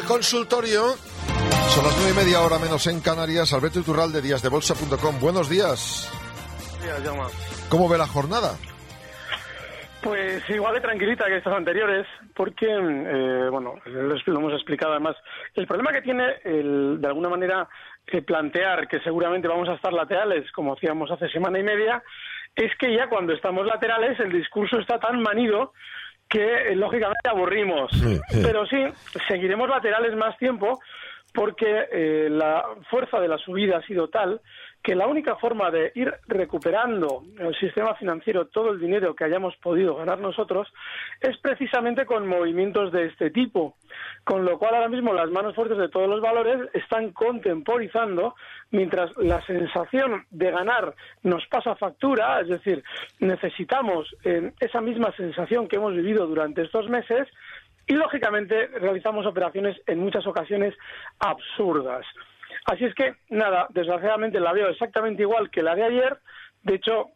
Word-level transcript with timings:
El 0.00 0.06
consultorio. 0.06 0.82
Son 1.74 1.84
las 1.84 1.96
nueve 1.96 2.12
y 2.12 2.24
media 2.24 2.40
hora 2.40 2.58
menos 2.58 2.86
en 2.86 3.00
Canarias. 3.00 3.52
Alberto 3.52 3.80
Iturral 3.80 4.12
de 4.12 4.22
díasdebolsa.com. 4.22 5.20
Buenos 5.20 5.48
días. 5.48 6.10
Días, 6.82 7.02
Jaume. 7.04 7.22
¿Cómo 7.68 7.88
ve 7.88 7.98
la 7.98 8.06
jornada? 8.06 8.56
Pues 10.02 10.42
igual 10.48 10.74
de 10.74 10.80
tranquilita 10.80 11.26
que 11.26 11.36
estas 11.36 11.54
anteriores, 11.54 12.06
porque, 12.34 12.66
eh, 12.66 13.48
bueno, 13.50 13.74
lo, 13.84 14.14
lo 14.14 14.38
hemos 14.38 14.54
explicado 14.54 14.92
además. 14.92 15.14
El 15.54 15.66
problema 15.66 15.92
que 15.92 16.00
tiene, 16.00 16.36
el, 16.44 16.98
de 17.00 17.06
alguna 17.06 17.28
manera, 17.28 17.68
eh, 18.06 18.22
plantear 18.22 18.88
que 18.88 19.00
seguramente 19.00 19.48
vamos 19.48 19.68
a 19.68 19.74
estar 19.74 19.92
laterales, 19.92 20.50
como 20.52 20.72
hacíamos 20.72 21.10
hace 21.10 21.28
semana 21.28 21.58
y 21.58 21.62
media, 21.62 22.02
es 22.56 22.74
que 22.78 22.96
ya 22.96 23.08
cuando 23.08 23.34
estamos 23.34 23.66
laterales 23.66 24.18
el 24.20 24.32
discurso 24.32 24.78
está 24.78 24.98
tan 24.98 25.20
manido 25.20 25.72
que, 26.30 26.72
eh, 26.72 26.76
lógicamente, 26.76 27.28
aburrimos. 27.28 27.90
Pero 28.30 28.64
sí, 28.66 28.76
seguiremos 29.28 29.68
laterales 29.68 30.16
más 30.16 30.38
tiempo 30.38 30.80
porque 31.34 31.88
eh, 31.92 32.28
la 32.30 32.64
fuerza 32.88 33.20
de 33.20 33.28
la 33.28 33.38
subida 33.38 33.78
ha 33.78 33.82
sido 33.82 34.08
tal 34.08 34.40
que 34.82 34.94
la 34.94 35.06
única 35.06 35.36
forma 35.36 35.70
de 35.70 35.92
ir 35.94 36.12
recuperando 36.26 37.22
el 37.38 37.54
sistema 37.56 37.94
financiero 37.96 38.46
todo 38.46 38.70
el 38.70 38.80
dinero 38.80 39.14
que 39.14 39.24
hayamos 39.24 39.54
podido 39.56 39.96
ganar 39.96 40.18
nosotros 40.18 40.72
es 41.20 41.36
precisamente 41.38 42.06
con 42.06 42.26
movimientos 42.26 42.90
de 42.90 43.06
este 43.06 43.30
tipo. 43.30 43.76
Con 44.24 44.44
lo 44.44 44.58
cual 44.58 44.74
ahora 44.74 44.88
mismo 44.88 45.12
las 45.12 45.30
manos 45.30 45.54
fuertes 45.54 45.76
de 45.76 45.88
todos 45.88 46.08
los 46.08 46.22
valores 46.22 46.68
están 46.72 47.12
contemporizando 47.12 48.34
mientras 48.70 49.14
la 49.18 49.42
sensación 49.42 50.24
de 50.30 50.50
ganar 50.50 50.94
nos 51.22 51.46
pasa 51.48 51.76
factura, 51.76 52.40
es 52.40 52.48
decir, 52.48 52.82
necesitamos 53.18 54.14
eh, 54.24 54.52
esa 54.60 54.80
misma 54.80 55.12
sensación 55.12 55.68
que 55.68 55.76
hemos 55.76 55.94
vivido 55.94 56.26
durante 56.26 56.62
estos 56.62 56.88
meses 56.88 57.28
y 57.86 57.94
lógicamente 57.94 58.68
realizamos 58.68 59.26
operaciones 59.26 59.76
en 59.86 59.98
muchas 59.98 60.26
ocasiones 60.26 60.74
absurdas. 61.18 62.06
Así 62.66 62.84
es 62.84 62.94
que, 62.94 63.14
nada, 63.30 63.66
desgraciadamente 63.70 64.40
la 64.40 64.52
veo 64.52 64.68
exactamente 64.68 65.22
igual 65.22 65.50
que 65.50 65.62
la 65.62 65.74
de 65.74 65.84
ayer. 65.84 66.18
De 66.62 66.74
hecho, 66.74 67.10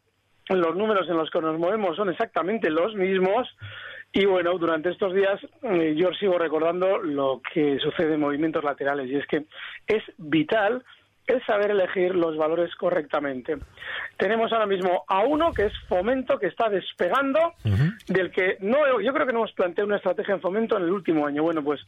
los 0.48 0.76
números 0.76 1.08
en 1.08 1.16
los 1.16 1.30
que 1.30 1.40
nos 1.40 1.58
movemos 1.58 1.96
son 1.96 2.10
exactamente 2.10 2.70
los 2.70 2.94
mismos. 2.94 3.48
Y 4.12 4.26
bueno, 4.26 4.56
durante 4.58 4.90
estos 4.90 5.12
días 5.12 5.40
eh, 5.62 5.94
yo 5.96 6.12
sigo 6.14 6.38
recordando 6.38 6.98
lo 6.98 7.42
que 7.52 7.78
sucede 7.80 8.14
en 8.14 8.20
movimientos 8.20 8.62
laterales 8.62 9.10
y 9.10 9.16
es 9.16 9.26
que 9.26 9.44
es 9.88 10.02
vital 10.18 10.84
el 11.26 11.44
saber 11.46 11.70
elegir 11.70 12.14
los 12.14 12.36
valores 12.36 12.74
correctamente. 12.76 13.56
Tenemos 14.16 14.52
ahora 14.52 14.66
mismo 14.66 15.04
a 15.08 15.24
uno 15.24 15.52
que 15.52 15.66
es 15.66 15.72
Fomento, 15.88 16.38
que 16.38 16.46
está 16.46 16.68
despegando, 16.68 17.54
del 18.06 18.30
que 18.30 18.58
no, 18.60 19.00
yo 19.00 19.12
creo 19.12 19.26
que 19.26 19.32
no 19.32 19.40
hemos 19.40 19.52
planteado 19.52 19.88
una 19.88 19.96
estrategia 19.96 20.34
en 20.34 20.40
Fomento 20.40 20.76
en 20.76 20.84
el 20.84 20.90
último 20.90 21.26
año. 21.26 21.42
Bueno, 21.42 21.64
pues 21.64 21.80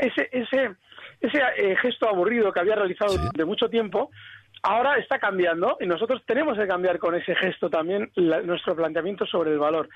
ese, 0.00 0.28
ese, 0.32 0.74
ese 1.20 1.38
eh, 1.56 1.76
gesto 1.76 2.08
aburrido 2.08 2.52
que 2.52 2.60
había 2.60 2.76
realizado 2.76 3.14
de 3.34 3.44
mucho 3.44 3.68
tiempo, 3.68 4.10
ahora 4.62 4.96
está 4.96 5.18
cambiando 5.18 5.76
y 5.80 5.86
nosotros 5.86 6.22
tenemos 6.26 6.58
que 6.58 6.66
cambiar 6.66 6.98
con 6.98 7.14
ese 7.14 7.34
gesto 7.34 7.70
también 7.70 8.10
la- 8.14 8.40
nuestro 8.42 8.74
planteamiento 8.76 9.24
sobre 9.26 9.52
el 9.52 9.58
valor. 9.58 9.88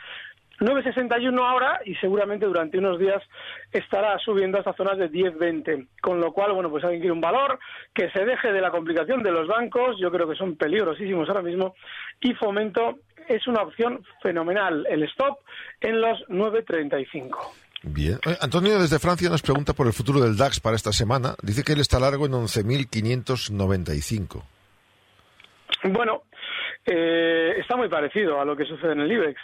9.61 0.60 1.42
ahora 1.44 1.80
y 1.84 1.96
seguramente 1.96 2.46
durante 2.46 2.78
unos 2.78 2.96
días 2.98 3.20
estará 3.72 4.16
subiendo 4.20 4.56
hasta 4.58 4.72
zonas 4.74 4.96
de 4.98 5.10
10.20. 5.10 5.88
Con 6.00 6.20
lo 6.20 6.32
cual, 6.32 6.52
bueno, 6.52 6.70
pues 6.70 6.84
alguien 6.84 7.00
quiere 7.00 7.12
un 7.12 7.20
valor 7.20 7.58
que 7.92 8.08
se 8.10 8.24
deje 8.24 8.52
de 8.52 8.60
la 8.60 8.70
complicación 8.70 9.22
de 9.24 9.32
los 9.32 9.48
bancos, 9.48 9.96
yo 9.98 10.12
creo 10.12 10.28
que 10.28 10.36
son 10.36 10.56
peligrosísimos 10.56 11.28
ahora 11.28 11.42
mismo, 11.42 11.74
y 12.20 12.34
Fomento 12.34 13.00
es 13.26 13.44
una 13.48 13.62
opción 13.62 14.04
fenomenal. 14.22 14.86
El 14.88 15.02
stop 15.04 15.38
en 15.80 16.00
los 16.00 16.20
9.35. 16.28 17.63
Bien. 17.86 18.18
Eh, 18.26 18.36
Antonio 18.40 18.78
desde 18.80 18.98
Francia 18.98 19.28
nos 19.28 19.42
pregunta 19.42 19.72
por 19.74 19.86
el 19.86 19.92
futuro 19.92 20.20
del 20.20 20.36
DAX 20.36 20.58
para 20.60 20.74
esta 20.76 20.92
semana. 20.92 21.34
Dice 21.42 21.62
que 21.62 21.72
él 21.74 21.80
está 21.80 22.00
largo 22.00 22.24
en 22.26 22.32
11.595. 22.32 24.42
Bueno, 25.84 26.22
eh, 26.86 27.54
está 27.58 27.76
muy 27.76 27.88
parecido 27.90 28.40
a 28.40 28.44
lo 28.44 28.56
que 28.56 28.64
sucede 28.64 28.92
en 28.92 29.00
el 29.00 29.12
IBEX. 29.12 29.38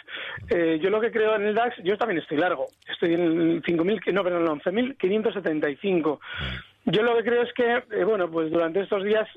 Eh, 0.49 0.79
yo 0.81 0.89
lo 0.89 0.99
que 0.99 1.11
creo 1.11 1.35
en 1.35 1.43
el 1.47 1.53
DAX, 1.55 1.75
yo 1.83 1.95
también 1.97 2.19
estoy 2.19 2.37
largo. 2.37 2.65
Estoy 2.91 3.13
en 3.13 3.61
5.000, 3.61 4.01
que- 4.01 4.11
no, 4.11 4.23
perdón, 4.23 4.47
11.575. 4.59 6.19
Yo 6.85 7.03
lo 7.03 7.15
que 7.17 7.23
creo 7.23 7.43
es 7.43 7.53
que, 7.53 7.83
eh, 7.91 8.03
bueno, 8.03 8.29
pues 8.31 8.51
durante 8.51 8.81
estos 8.81 9.03
días 9.03 9.27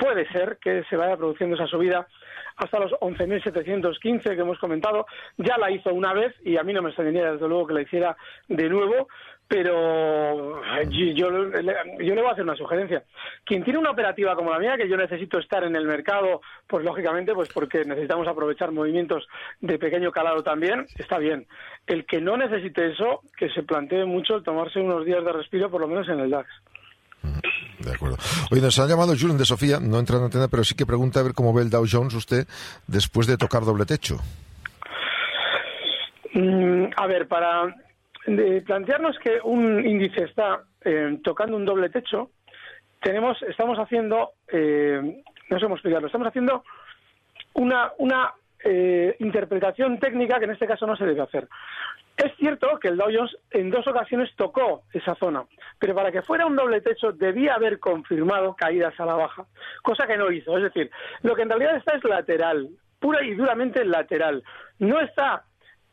puede 0.00 0.26
ser 0.32 0.58
que 0.60 0.82
se 0.88 0.96
vaya 0.96 1.16
produciendo 1.16 1.54
esa 1.54 1.66
subida 1.66 2.08
hasta 2.56 2.78
los 2.78 2.92
11.715 2.92 4.22
que 4.22 4.40
hemos 4.40 4.58
comentado. 4.58 5.06
Ya 5.36 5.58
la 5.58 5.70
hizo 5.70 5.92
una 5.92 6.12
vez 6.14 6.34
y 6.44 6.56
a 6.56 6.62
mí 6.62 6.72
no 6.72 6.82
me 6.82 6.88
extrañaría 6.88 7.32
desde 7.32 7.46
luego 7.46 7.66
que 7.66 7.74
la 7.74 7.82
hiciera 7.82 8.16
de 8.48 8.68
nuevo, 8.68 9.08
pero 9.46 10.62
eh, 10.78 10.88
yo, 11.14 11.30
le 11.30 12.22
voy 12.22 12.28
a 12.28 12.32
hacer 12.32 12.44
una 12.44 12.56
sugerencia. 12.56 13.02
Quien 13.44 13.62
tiene 13.62 13.78
una 13.78 13.90
operativa 13.90 14.34
como 14.36 14.50
la 14.50 14.58
mía, 14.58 14.76
que 14.76 14.88
yo 14.88 14.96
necesito 14.96 15.38
estar 15.38 15.64
en 15.64 15.76
el 15.76 15.86
mercado, 15.86 16.40
pues 16.66 16.84
lógicamente, 16.84 17.34
pues 17.34 17.48
porque 17.52 17.84
necesitamos 17.84 18.26
aprovechar 18.28 18.72
movimientos 18.72 19.26
de 19.60 19.78
pequeño 19.78 20.12
calado 20.12 20.42
también, 20.42 20.86
está 20.96 21.18
bien. 21.18 21.46
El 21.86 22.06
que 22.06 22.20
no 22.20 22.36
necesite 22.36 22.92
eso, 22.92 23.22
que 23.36 23.50
se 23.50 23.62
plantee 23.62 24.04
mucho 24.04 24.36
el 24.36 24.44
tomarse 24.44 24.80
unos 24.80 25.04
días 25.04 25.24
de 25.24 25.32
respiro, 25.32 25.70
por 25.70 25.80
lo 25.80 25.88
menos 25.88 26.08
en 26.08 26.20
el 26.20 26.30
DAX. 26.30 26.48
De 27.84 27.92
acuerdo. 27.94 28.16
Oye, 28.50 28.60
nos 28.60 28.78
ha 28.78 28.86
llamado 28.86 29.14
Julen 29.18 29.38
de 29.38 29.44
Sofía, 29.44 29.78
no 29.80 29.98
entra 29.98 30.18
en 30.18 30.24
antena, 30.24 30.48
pero 30.48 30.64
sí 30.64 30.74
que 30.74 30.84
pregunta 30.84 31.20
a 31.20 31.22
ver 31.22 31.32
cómo 31.32 31.54
ve 31.54 31.62
el 31.62 31.70
Dow 31.70 31.84
Jones 31.90 32.14
usted 32.14 32.46
después 32.86 33.26
de 33.26 33.36
tocar 33.36 33.64
doble 33.64 33.86
techo. 33.86 34.18
Mm, 36.34 36.86
a 36.96 37.06
ver, 37.06 37.26
para 37.26 37.74
plantearnos 38.66 39.18
que 39.18 39.38
un 39.42 39.84
índice 39.84 40.24
está 40.24 40.62
eh, 40.84 41.18
tocando 41.24 41.56
un 41.56 41.64
doble 41.64 41.88
techo, 41.88 42.30
tenemos, 43.00 43.40
estamos 43.42 43.78
haciendo, 43.78 44.32
eh, 44.52 45.22
no 45.48 45.58
sé 45.58 45.62
cómo 45.64 45.76
explicarlo, 45.76 46.06
estamos 46.06 46.28
haciendo 46.28 46.62
una, 47.54 47.92
una 47.98 48.32
eh, 48.64 49.16
interpretación 49.20 49.98
técnica 49.98 50.38
que 50.38 50.44
en 50.44 50.52
este 50.52 50.66
caso 50.66 50.86
no 50.86 50.96
se 50.96 51.06
debe 51.06 51.22
hacer. 51.22 51.48
Es 52.16 52.36
cierto 52.36 52.78
que 52.78 52.88
el 52.88 52.98
Dow 52.98 53.08
Jones 53.10 53.34
en 53.50 53.70
dos 53.70 53.86
ocasiones 53.86 54.28
tocó 54.36 54.82
esa 54.92 55.14
zona, 55.14 55.44
pero 55.78 55.94
para 55.94 56.12
que 56.12 56.20
fuera 56.20 56.44
un 56.44 56.56
doble 56.56 56.82
techo 56.82 57.12
debía 57.12 57.54
haber 57.54 57.78
confirmado 57.78 58.54
caídas 58.54 58.98
a 59.00 59.06
la 59.06 59.14
baja, 59.14 59.46
cosa 59.82 60.06
que 60.06 60.18
no 60.18 60.30
hizo. 60.30 60.56
Es 60.58 60.64
decir, 60.64 60.90
lo 61.22 61.34
que 61.34 61.42
en 61.42 61.48
realidad 61.48 61.76
está 61.76 61.96
es 61.96 62.04
lateral, 62.04 62.68
pura 62.98 63.24
y 63.24 63.34
duramente 63.34 63.84
lateral. 63.86 64.42
No 64.78 65.00
está 65.00 65.44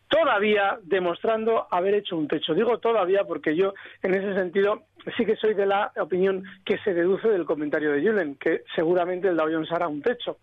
todavía 0.10 0.78
demostrando 0.84 1.68
haber 1.72 1.96
hecho 1.96 2.18
un 2.18 2.28
techo. 2.28 2.54
Digo 2.54 2.80
todavía 2.80 3.24
porque 3.24 3.56
yo, 3.56 3.74
en 4.04 4.14
ese 4.16 4.34
sentido, 4.34 4.84
sí 5.16 5.26
que 5.26 5.38
soy 5.38 5.54
de 5.54 5.66
la 5.66 5.94
opinión 5.98 6.44
que 6.66 6.78
se 6.80 6.94
deduce 6.94 7.30
del 7.30 7.46
comentario 7.46 7.92
de 7.92 8.02
Julen, 8.02 8.36
que 8.36 8.64
seguramente 8.76 9.30
el 9.30 9.38
Dow 9.38 9.50
Jones 9.50 9.72
hará 9.72 9.88
un 9.88 10.02
techo 10.02 10.38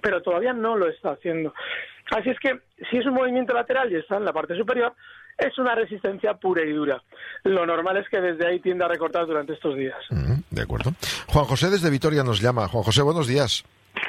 pero 0.00 0.22
todavía 0.22 0.52
no 0.52 0.76
lo 0.76 0.88
está 0.88 1.10
haciendo. 1.12 1.52
Así 2.10 2.30
es 2.30 2.38
que 2.40 2.58
si 2.90 2.98
es 2.98 3.06
un 3.06 3.14
movimiento 3.14 3.54
lateral 3.54 3.90
y 3.92 3.96
está 3.96 4.16
en 4.16 4.24
la 4.24 4.32
parte 4.32 4.56
superior, 4.56 4.94
es 5.38 5.56
una 5.58 5.74
resistencia 5.74 6.34
pura 6.34 6.62
y 6.62 6.72
dura. 6.72 7.02
Lo 7.44 7.64
normal 7.66 7.96
es 7.96 8.08
que 8.08 8.20
desde 8.20 8.46
ahí 8.46 8.60
tienda 8.60 8.84
a 8.86 8.88
recortar 8.88 9.26
durante 9.26 9.54
estos 9.54 9.76
días. 9.76 9.96
Mm, 10.10 10.34
de 10.50 10.62
acuerdo. 10.62 10.92
Juan 11.28 11.44
José 11.46 11.70
desde 11.70 11.90
Vitoria 11.90 12.22
nos 12.22 12.40
llama. 12.40 12.68
Juan 12.68 12.84
José, 12.84 13.02
buenos 13.02 13.26
días. 13.26 13.64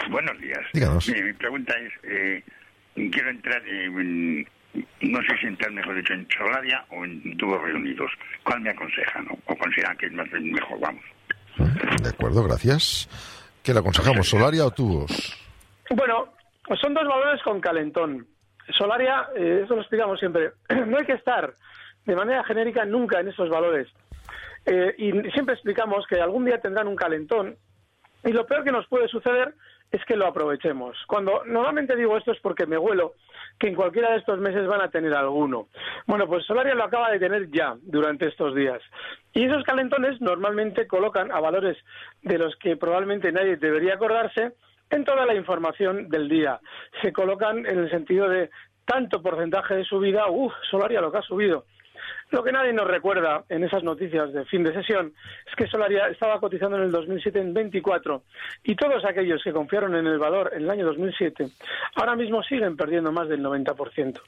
Buenos 0.09 0.37
días. 0.39 0.59
Díganos. 0.73 1.07
Mi 1.07 1.33
pregunta 1.33 1.73
es, 1.79 1.91
eh, 2.03 2.43
quiero 2.95 3.29
entrar, 3.29 3.61
eh, 3.67 3.85
en- 3.85 4.47
no 5.01 5.19
sé 5.21 5.37
si 5.39 5.47
entrar, 5.47 5.71
mejor 5.71 5.95
dicho, 5.95 6.13
en 6.13 6.27
Solaria 6.35 6.83
o 6.89 7.05
en 7.05 7.37
tubos 7.37 7.61
reunidos. 7.61 8.11
¿Cuál 8.43 8.61
me 8.61 8.71
aconsejan 8.71 9.27
o, 9.29 9.37
o 9.45 9.55
consideran 9.55 9.95
que 9.97 10.07
es 10.07 10.13
más 10.13 10.27
mejor? 10.31 10.79
Vamos. 10.79 11.03
De 12.01 12.09
acuerdo, 12.09 12.43
gracias. 12.43 13.07
¿Qué 13.61 13.73
le 13.73 13.79
aconsejamos, 13.79 14.27
Solaria 14.27 14.65
o 14.65 14.71
tubos? 14.71 15.39
Bueno, 15.95 16.29
son 16.81 16.95
dos 16.95 17.07
valores 17.07 17.41
con 17.43 17.61
calentón. 17.61 18.25
Solaria, 18.75 19.27
eh, 19.35 19.61
eso 19.63 19.75
lo 19.75 19.81
explicamos 19.81 20.19
siempre, 20.19 20.53
no 20.87 20.97
hay 20.97 21.05
que 21.05 21.13
estar 21.13 21.53
de 22.05 22.15
manera 22.15 22.43
genérica 22.43 22.83
nunca 22.83 23.19
en 23.19 23.27
esos 23.27 23.47
valores. 23.47 23.87
Eh, 24.65 24.95
y 24.97 25.11
siempre 25.31 25.53
explicamos 25.53 26.07
que 26.07 26.19
algún 26.19 26.45
día 26.45 26.59
tendrán 26.59 26.87
un 26.87 26.95
calentón 26.95 27.57
y 28.23 28.31
lo 28.31 28.47
peor 28.47 28.63
que 28.63 28.71
nos 28.71 28.87
puede 28.87 29.07
suceder 29.07 29.53
es 29.91 30.03
que 30.05 30.15
lo 30.15 30.25
aprovechemos. 30.25 30.97
Cuando 31.05 31.43
normalmente 31.45 31.95
digo 31.95 32.17
esto 32.17 32.31
es 32.31 32.39
porque 32.39 32.65
me 32.65 32.79
huelo 32.79 33.13
que 33.59 33.67
en 33.67 33.75
cualquiera 33.75 34.13
de 34.13 34.17
estos 34.17 34.39
meses 34.39 34.65
van 34.65 34.81
a 34.81 34.89
tener 34.89 35.13
alguno. 35.13 35.67
Bueno, 36.07 36.25
pues 36.25 36.43
Solaria 36.45 36.73
lo 36.73 36.85
acaba 36.85 37.11
de 37.11 37.19
tener 37.19 37.51
ya 37.51 37.75
durante 37.83 38.25
estos 38.25 38.55
días. 38.55 38.81
Y 39.31 39.45
esos 39.45 39.63
calentones 39.63 40.19
normalmente 40.21 40.87
colocan 40.87 41.31
a 41.31 41.39
valores 41.39 41.77
de 42.23 42.39
los 42.39 42.55
que 42.55 42.77
probablemente 42.77 43.31
nadie 43.31 43.57
debería 43.57 43.93
acordarse 43.93 44.53
en 44.93 45.05
toda 45.05 45.25
la 45.25 45.35
información 45.35 46.07
del 46.09 46.29
día. 46.29 46.59
Se 47.01 47.11
colocan 47.11 47.65
en 47.65 47.79
el 47.79 47.89
sentido 47.89 48.29
de 48.29 48.49
tanto 48.85 49.21
porcentaje 49.21 49.75
de 49.75 49.85
subida, 49.85 50.29
uff, 50.29 50.53
Solaria 50.69 51.01
lo 51.01 51.11
que 51.11 51.17
ha 51.17 51.21
subido. 51.21 51.65
Lo 52.31 52.43
que 52.43 52.51
nadie 52.51 52.73
nos 52.73 52.87
recuerda 52.87 53.43
en 53.49 53.63
esas 53.63 53.83
noticias 53.83 54.33
de 54.33 54.45
fin 54.45 54.63
de 54.63 54.73
sesión 54.73 55.13
es 55.47 55.55
que 55.55 55.67
Solaria 55.67 56.07
estaba 56.07 56.39
cotizando 56.39 56.77
en 56.77 56.83
el 56.83 56.91
2007 56.91 57.39
en 57.39 57.53
24 57.53 58.23
y 58.63 58.75
todos 58.75 59.05
aquellos 59.05 59.41
que 59.43 59.53
confiaron 59.53 59.95
en 59.95 60.07
el 60.07 60.19
valor 60.19 60.51
en 60.53 60.63
el 60.63 60.69
año 60.69 60.85
2007 60.85 61.47
ahora 61.95 62.15
mismo 62.15 62.43
siguen 62.43 62.75
perdiendo 62.75 63.11
más 63.11 63.29
del 63.29 63.41
90%. 63.41 64.19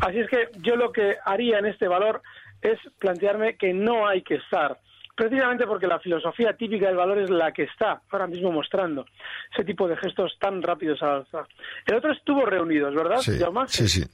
Así 0.00 0.20
es 0.20 0.28
que 0.28 0.48
yo 0.60 0.76
lo 0.76 0.92
que 0.92 1.16
haría 1.24 1.58
en 1.58 1.66
este 1.66 1.88
valor 1.88 2.22
es 2.60 2.78
plantearme 2.98 3.56
que 3.56 3.72
no 3.72 4.06
hay 4.06 4.22
que 4.22 4.36
estar 4.36 4.78
precisamente 5.16 5.66
porque 5.66 5.86
la 5.86 5.98
filosofía 5.98 6.52
típica 6.52 6.86
del 6.86 6.96
valor 6.96 7.18
es 7.18 7.30
la 7.30 7.50
que 7.50 7.64
está 7.64 8.02
ahora 8.10 8.26
mismo 8.26 8.52
mostrando 8.52 9.06
ese 9.52 9.64
tipo 9.64 9.88
de 9.88 9.96
gestos 9.96 10.36
tan 10.38 10.62
rápidos 10.62 11.02
al 11.02 11.16
alza. 11.16 11.46
El 11.86 11.96
otro 11.96 12.12
estuvo 12.12 12.44
reunidos, 12.44 12.94
¿verdad? 12.94 13.16
Sí, 13.16 13.38
sí, 13.68 13.88
sí. 13.88 14.04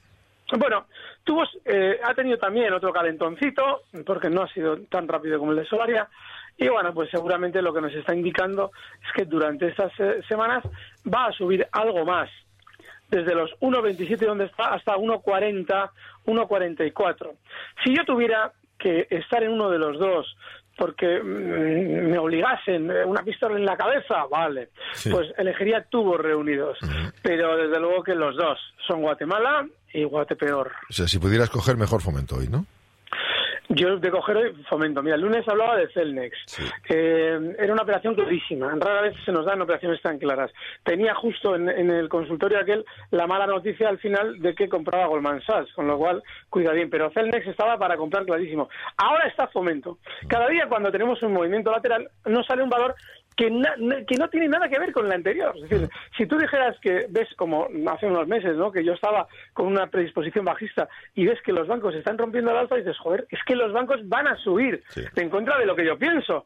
Bueno, 0.59 0.87
tuvo, 1.25 1.45
eh, 1.65 1.99
ha 2.03 2.15
tenido 2.15 2.39
también 2.39 2.73
otro 2.73 2.93
calentoncito, 2.93 3.83
porque 4.05 4.29
no 4.29 4.43
ha 4.43 4.49
sido 4.49 4.77
tan 4.89 5.09
rápido 5.09 5.39
como 5.39 5.53
el 5.53 5.59
de 5.59 5.67
Solaria. 5.67 6.09
Y 6.57 6.69
bueno, 6.69 6.93
pues 6.93 7.11
seguramente 7.11 7.63
lo 7.63 7.73
que 7.73 7.81
nos 7.81 7.95
está 7.95 8.15
indicando 8.15 8.71
es 9.03 9.13
que 9.15 9.25
durante 9.25 9.69
estas 9.69 9.93
eh, 9.99 10.21
semanas 10.29 10.63
va 11.13 11.27
a 11.27 11.33
subir 11.33 11.67
algo 11.73 12.05
más. 12.05 12.31
Desde 13.09 13.35
los 13.35 13.51
1.27 13.61 14.19
donde 14.27 14.45
está 14.45 14.75
hasta 14.75 14.97
1.40, 14.97 15.91
1.44. 16.27 17.31
Si 17.83 17.97
yo 17.97 18.05
tuviera 18.05 18.53
que 18.79 19.07
estar 19.11 19.43
en 19.43 19.53
uno 19.53 19.71
de 19.71 19.79
los 19.79 19.99
dos 19.99 20.37
porque 20.77 21.21
mm, 21.23 22.11
me 22.11 22.19
obligasen 22.19 22.91
eh, 22.91 23.05
una 23.05 23.23
pistola 23.23 23.57
en 23.57 23.65
la 23.65 23.77
cabeza, 23.77 24.25
vale, 24.31 24.71
Sí. 24.93 25.11
pues 25.11 25.29
elegiría 25.39 25.83
tubos 25.91 26.21
reunidos. 26.21 26.79
Pero 27.23 27.57
desde 27.57 27.79
luego 27.81 28.03
que 28.03 28.15
los 28.15 28.37
dos 28.37 28.59
son 28.87 29.03
Guatemala 29.03 29.67
y 29.93 30.05
Guatepeor. 30.05 30.73
O 30.89 30.93
sea, 30.93 31.07
si 31.07 31.19
pudiera 31.19 31.45
escoger, 31.45 31.77
mejor 31.77 32.01
fomento 32.01 32.37
hoy, 32.37 32.49
¿no? 32.49 32.65
Yo 33.69 33.97
de 33.97 34.11
coger 34.11 34.55
fomento. 34.69 35.03
Mira, 35.03 35.17
el 35.17 35.23
lunes 35.23 35.47
hablaba 35.49 35.77
de 35.77 35.89
Celnex. 35.89 36.37
Sí. 36.47 36.63
Eh, 36.89 37.57
era 37.59 37.73
una 37.73 37.83
operación 37.83 38.15
clarísima. 38.15 38.71
Rara 38.79 39.03
vez 39.03 39.15
se 39.25 39.33
nos 39.33 39.47
dan 39.47 39.63
operaciones 39.63 40.01
tan 40.03 40.19
claras. 40.19 40.51
Tenía 40.85 41.15
justo 41.15 41.55
en, 41.55 41.69
en 41.69 41.91
el 41.91 42.09
consultorio 42.09 42.59
aquel 42.59 42.85
la 43.11 43.27
mala 43.27 43.47
noticia 43.47 43.89
al 43.89 43.99
final 43.99 44.41
de 44.41 44.55
que 44.55 44.69
compraba 44.69 45.07
Goldman 45.07 45.43
Sachs, 45.43 45.73
con 45.75 45.87
lo 45.87 45.97
cual 45.97 46.23
cuida 46.51 46.73
bien. 46.73 46.91
Pero 46.91 47.11
Celnex 47.13 47.47
estaba 47.47 47.79
para 47.79 47.97
comprar 47.97 48.25
clarísimo. 48.25 48.69
Ahora 48.97 49.27
está 49.27 49.47
fomento. 49.49 49.99
Cada 50.29 50.49
día 50.49 50.67
cuando 50.69 50.93
tenemos 50.93 51.23
un 51.23 51.33
movimiento 51.33 51.71
lateral 51.71 52.11
nos 52.27 52.47
sale 52.47 52.63
un 52.63 52.71
valor 52.71 52.95
que, 53.37 53.51
na- 53.51 53.75
que 54.07 54.17
no 54.17 54.29
tiene 54.29 54.49
nada 54.49 54.69
que 54.69 54.79
ver 54.79 54.93
con 54.93 55.07
el 55.07 55.13
anterior. 55.13 55.53
Es 55.57 55.69
decir, 55.69 55.89
si 56.17 56.27
tú 56.27 56.37
dijeras 56.39 56.77
que 56.81 57.07
ves 57.09 57.29
como 57.37 57.69
hace 57.91 58.07
unos 58.07 58.27
meses, 58.29 58.57
¿no? 58.57 58.71
Que 58.73 58.85
yo 58.85 58.93
estaba 58.93 59.27
con 59.53 59.67
una 59.67 59.87
predisposición 59.89 60.45
bajista 60.45 60.89
y 61.15 61.27
ves 61.27 61.41
que 61.43 61.53
los 61.53 61.67
bancos 61.69 61.95
están 61.95 62.19
rompiendo 62.19 62.51
el 62.51 62.57
alza 62.59 62.77
y 62.77 62.81
dices, 62.83 62.99
joder, 62.99 63.27
es 63.31 63.41
que 63.45 63.57
los 63.57 63.73
bancos 63.73 64.07
van 64.09 64.27
a 64.29 64.37
subir 64.37 64.83
Sí. 64.89 65.03
en 65.17 65.31
contra 65.31 65.59
de 65.59 65.67
lo 65.67 65.75
que 65.77 65.85
yo 65.87 65.99
pienso. 65.99 66.45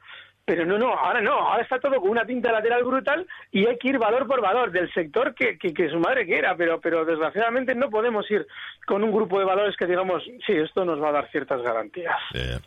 Pero 0.49 0.65
no, 0.65 0.79
no, 0.79 0.95
ahora 0.97 1.21
no, 1.21 1.33
ahora 1.33 1.65
está 1.65 1.81
todo 1.81 2.01
con 2.01 2.09
una 2.11 2.25
pinta 2.25 2.53
lateral 2.53 2.85
brutal 2.85 3.27
y 3.51 3.67
hay 3.67 3.77
que 3.79 3.89
ir 3.89 3.99
valor 3.99 4.29
por 4.29 4.41
valor 4.41 4.71
del 4.71 4.89
sector 4.95 5.35
que, 5.35 5.59
que, 5.59 5.75
que 5.75 5.91
su 5.91 5.99
madre 5.99 6.25
quiera, 6.25 6.55
pero, 6.57 6.81
pero 6.81 7.05
desgraciadamente 7.05 7.75
no 7.75 7.91
podemos 7.91 8.31
ir 8.31 8.47
con 8.87 9.03
un 9.03 9.11
grupo 9.11 9.41
de 9.41 9.45
valores 9.45 9.75
que 9.77 9.87
digamos, 9.87 10.23
sí, 10.47 10.53
esto 10.53 10.85
nos 10.85 11.03
va 11.03 11.09
a 11.09 11.13
dar 11.13 11.31
ciertas 11.33 11.61
garantías. 11.63 12.15
Eh, 12.33 12.59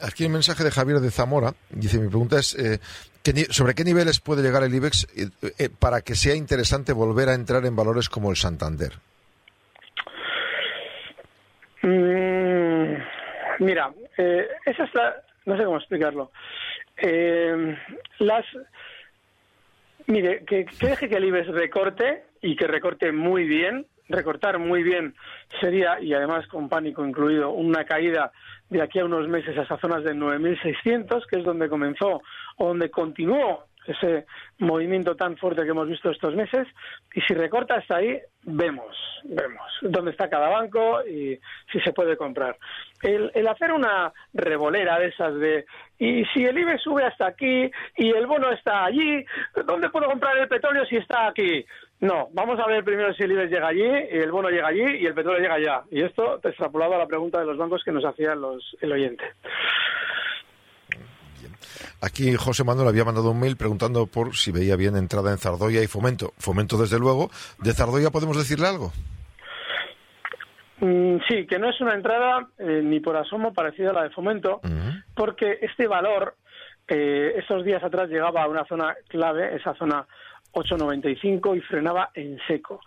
aquí, 0.00 0.22
hay 0.22 0.26
un 0.28 0.32
mensaje 0.32 0.64
de 0.64 0.70
Javier 0.70 1.00
de 1.00 1.10
Zamora. 1.10 1.52
Dice, 1.68 1.98
mi 2.00 2.08
pregunta 2.08 2.38
es, 2.38 2.54
eh, 2.58 2.78
¿qué 3.22 3.34
ni- 3.34 3.44
¿sobre 3.44 3.74
qué 3.74 3.84
niveles 3.84 4.18
puede 4.20 4.40
llegar 4.42 4.62
el 4.62 4.74
IBEX 4.74 5.08
eh, 5.14 5.28
eh, 5.58 5.68
para 5.78 6.00
que 6.00 6.14
sea 6.14 6.34
interesante 6.34 6.94
volver 6.94 7.28
a 7.28 7.34
entrar 7.34 7.66
en 7.66 7.76
valores 7.76 8.08
como 8.08 8.30
el 8.30 8.36
Santander? 8.36 8.92
Mm, 11.82 12.94
mira, 13.60 13.90
eh, 14.16 14.48
esa 14.64 14.84
es 14.84 14.94
la, 14.94 15.16
no 15.46 15.56
sé 15.56 15.64
cómo 15.64 15.76
explicarlo. 15.76 16.30
Eh, 17.00 17.76
las, 18.18 18.44
mire, 20.06 20.44
que, 20.44 20.64
que 20.64 20.86
deje 20.86 21.08
que 21.08 21.16
el 21.16 21.24
IBEX 21.24 21.48
recorte 21.48 22.24
y 22.42 22.56
que 22.56 22.66
recorte 22.66 23.12
muy 23.12 23.44
bien. 23.44 23.86
Recortar 24.10 24.58
muy 24.58 24.82
bien 24.82 25.14
sería, 25.60 26.00
y 26.00 26.14
además 26.14 26.46
con 26.46 26.70
pánico 26.70 27.04
incluido, 27.04 27.50
una 27.50 27.84
caída 27.84 28.32
de 28.70 28.80
aquí 28.80 29.00
a 29.00 29.04
unos 29.04 29.28
meses 29.28 29.56
hasta 29.58 29.78
zonas 29.78 30.02
de 30.02 30.14
9.600, 30.14 31.26
que 31.26 31.38
es 31.38 31.44
donde 31.44 31.68
comenzó 31.68 32.22
o 32.56 32.68
donde 32.68 32.90
continuó 32.90 33.67
ese 33.88 34.26
movimiento 34.58 35.16
tan 35.16 35.36
fuerte 35.36 35.64
que 35.64 35.70
hemos 35.70 35.88
visto 35.88 36.10
estos 36.10 36.34
meses. 36.34 36.66
Y 37.14 37.20
si 37.22 37.34
recorta 37.34 37.74
hasta 37.74 37.96
ahí, 37.96 38.18
vemos, 38.42 38.96
vemos 39.24 39.66
dónde 39.82 40.10
está 40.10 40.28
cada 40.28 40.48
banco 40.48 41.04
y 41.06 41.38
si 41.72 41.80
se 41.80 41.92
puede 41.92 42.16
comprar. 42.16 42.56
El, 43.02 43.30
hacer 43.48 43.72
una 43.72 44.12
revolera 44.34 44.98
de 44.98 45.06
esas 45.06 45.34
de, 45.36 45.64
y 45.98 46.24
si 46.26 46.44
el 46.44 46.58
IBE 46.58 46.78
sube 46.78 47.04
hasta 47.04 47.26
aquí 47.26 47.70
y 47.96 48.10
el 48.10 48.26
bono 48.26 48.50
está 48.52 48.84
allí, 48.84 49.24
¿dónde 49.64 49.90
puedo 49.90 50.06
comprar 50.06 50.36
el 50.38 50.48
petróleo 50.48 50.84
si 50.84 50.96
está 50.96 51.28
aquí? 51.28 51.64
No, 52.00 52.28
vamos 52.32 52.60
a 52.60 52.66
ver 52.66 52.84
primero 52.84 53.12
si 53.14 53.24
el 53.24 53.32
IBEX 53.32 53.50
llega 53.50 53.68
allí, 53.68 53.82
el 53.82 54.30
bono 54.30 54.50
llega 54.50 54.68
allí 54.68 54.98
y 55.00 55.06
el 55.06 55.14
petróleo 55.14 55.40
llega 55.40 55.54
allá. 55.54 55.82
Y 55.90 56.02
esto 56.02 56.38
extrapolado 56.42 56.94
a 56.94 56.98
la 56.98 57.06
pregunta 57.06 57.40
de 57.40 57.46
los 57.46 57.56
bancos 57.56 57.82
que 57.82 57.90
nos 57.90 58.04
hacía 58.04 58.36
los, 58.36 58.76
el 58.80 58.92
oyente. 58.92 59.24
Aquí 62.00 62.34
José 62.36 62.64
Manuel 62.64 62.88
había 62.88 63.04
mandado 63.04 63.30
un 63.30 63.40
mail 63.40 63.56
preguntando 63.56 64.06
por 64.06 64.36
si 64.36 64.52
veía 64.52 64.76
bien 64.76 64.96
entrada 64.96 65.30
en 65.30 65.38
Zardoya 65.38 65.82
y 65.82 65.86
Fomento. 65.86 66.32
Fomento, 66.38 66.76
desde 66.76 66.98
luego. 66.98 67.30
¿De 67.58 67.72
Zardoya 67.72 68.10
podemos 68.10 68.36
decirle 68.36 68.66
algo? 68.66 68.92
Mm, 70.80 71.16
sí, 71.28 71.46
que 71.46 71.58
no 71.58 71.68
es 71.70 71.80
una 71.80 71.94
entrada 71.94 72.48
eh, 72.58 72.80
ni 72.84 73.00
por 73.00 73.16
asomo 73.16 73.52
parecida 73.52 73.90
a 73.90 73.94
la 73.94 74.02
de 74.04 74.10
fomento, 74.10 74.60
porque 75.14 75.58
este 75.60 75.88
valor, 75.88 76.36
eh, 76.86 77.34
esos 77.36 77.64
días 77.64 77.82
atrás 77.82 78.08
llegaba 78.08 78.42
a 78.42 78.48
una 78.48 78.64
zona 78.64 78.94
clave, 79.08 79.56
esa 79.56 79.74
zona 79.74 80.06
8.95 80.58 81.56
y 81.56 81.60
frenaba 81.60 82.10
en 82.14 82.38
seco. 82.46 82.80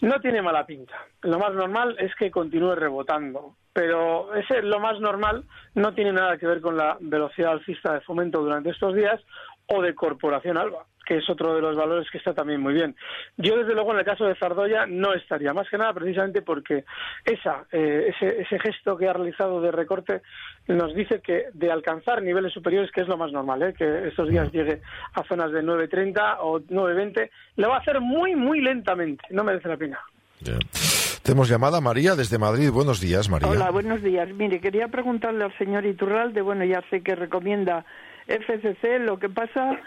No 0.00 0.20
tiene 0.20 0.42
mala 0.42 0.66
pinta. 0.66 0.94
Lo 1.22 1.38
más 1.38 1.52
normal 1.54 1.96
es 1.98 2.14
que 2.14 2.30
continúe 2.30 2.74
rebotando, 2.74 3.56
pero 3.72 4.34
ese 4.34 4.62
lo 4.62 4.80
más 4.80 5.00
normal 5.00 5.44
no 5.74 5.94
tiene 5.94 6.12
nada 6.12 6.36
que 6.38 6.46
ver 6.46 6.60
con 6.60 6.76
la 6.76 6.96
velocidad 7.00 7.52
alcista 7.52 7.94
de 7.94 8.00
fomento 8.02 8.40
durante 8.40 8.70
estos 8.70 8.94
días 8.94 9.20
o 9.66 9.82
de 9.82 9.94
Corporación 9.94 10.58
Alba, 10.58 10.86
que 11.04 11.18
es 11.18 11.30
otro 11.30 11.54
de 11.54 11.60
los 11.60 11.76
valores 11.76 12.08
que 12.10 12.18
está 12.18 12.34
también 12.34 12.60
muy 12.60 12.74
bien. 12.74 12.96
Yo, 13.36 13.56
desde 13.56 13.74
luego, 13.74 13.92
en 13.92 13.98
el 13.98 14.04
caso 14.04 14.24
de 14.24 14.34
Zardoya 14.34 14.86
no 14.86 15.14
estaría, 15.14 15.52
más 15.52 15.68
que 15.68 15.78
nada 15.78 15.92
precisamente 15.92 16.42
porque 16.42 16.84
esa, 17.24 17.64
eh, 17.72 18.12
ese, 18.14 18.42
ese 18.42 18.58
gesto 18.58 18.96
que 18.96 19.08
ha 19.08 19.12
realizado 19.12 19.60
de 19.60 19.70
recorte 19.70 20.22
nos 20.68 20.94
dice 20.94 21.20
que 21.20 21.46
de 21.52 21.70
alcanzar 21.70 22.22
niveles 22.22 22.52
superiores, 22.52 22.90
que 22.90 23.02
es 23.02 23.08
lo 23.08 23.16
más 23.16 23.32
normal, 23.32 23.62
¿eh? 23.62 23.74
que 23.76 24.08
estos 24.08 24.28
días 24.28 24.50
llegue 24.52 24.80
a 25.14 25.22
zonas 25.24 25.52
de 25.52 25.62
9.30 25.62 26.36
o 26.40 26.60
9.20, 26.60 27.30
lo 27.56 27.68
va 27.68 27.76
a 27.76 27.80
hacer 27.80 28.00
muy, 28.00 28.34
muy 28.34 28.60
lentamente, 28.60 29.24
no 29.30 29.44
merece 29.44 29.68
la 29.68 29.76
pena. 29.76 30.00
Tenemos 31.22 31.48
llamada 31.48 31.80
María 31.80 32.16
desde 32.16 32.36
Madrid. 32.36 32.70
Buenos 32.70 33.00
días, 33.00 33.30
María. 33.30 33.48
Hola, 33.48 33.70
buenos 33.70 34.02
días. 34.02 34.28
Mire, 34.34 34.60
quería 34.60 34.88
preguntarle 34.88 35.44
al 35.44 35.56
señor 35.56 35.86
Iturralde, 35.86 36.42
bueno, 36.42 36.64
ya 36.64 36.82
sé 36.90 37.00
que 37.00 37.14
recomienda 37.14 37.86
FCC, 38.26 39.00
lo 39.00 39.18
que 39.18 39.28
pasa 39.28 39.78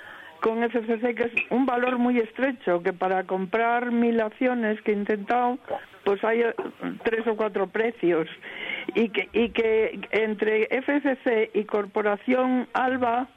con 0.41 0.63
FCC 0.63 1.15
que 1.15 1.23
es 1.23 1.31
un 1.49 1.65
valor 1.65 1.97
muy 1.97 2.19
estrecho, 2.19 2.81
que 2.83 2.93
para 2.93 3.23
comprar 3.23 3.91
mil 3.91 4.19
acciones 4.21 4.81
que 4.81 4.91
he 4.91 4.95
intentado, 4.95 5.57
pues 6.03 6.23
hay 6.23 6.41
eh, 6.41 6.53
tres 7.03 7.25
o 7.27 7.35
cuatro 7.35 7.67
precios. 7.67 8.27
Y 8.95 9.09
que, 9.09 9.29
y 9.33 9.49
que 9.49 9.99
entre 10.11 10.67
FCC 10.67 11.51
y 11.53 11.65
Corporación 11.65 12.67
Alba, 12.73 13.27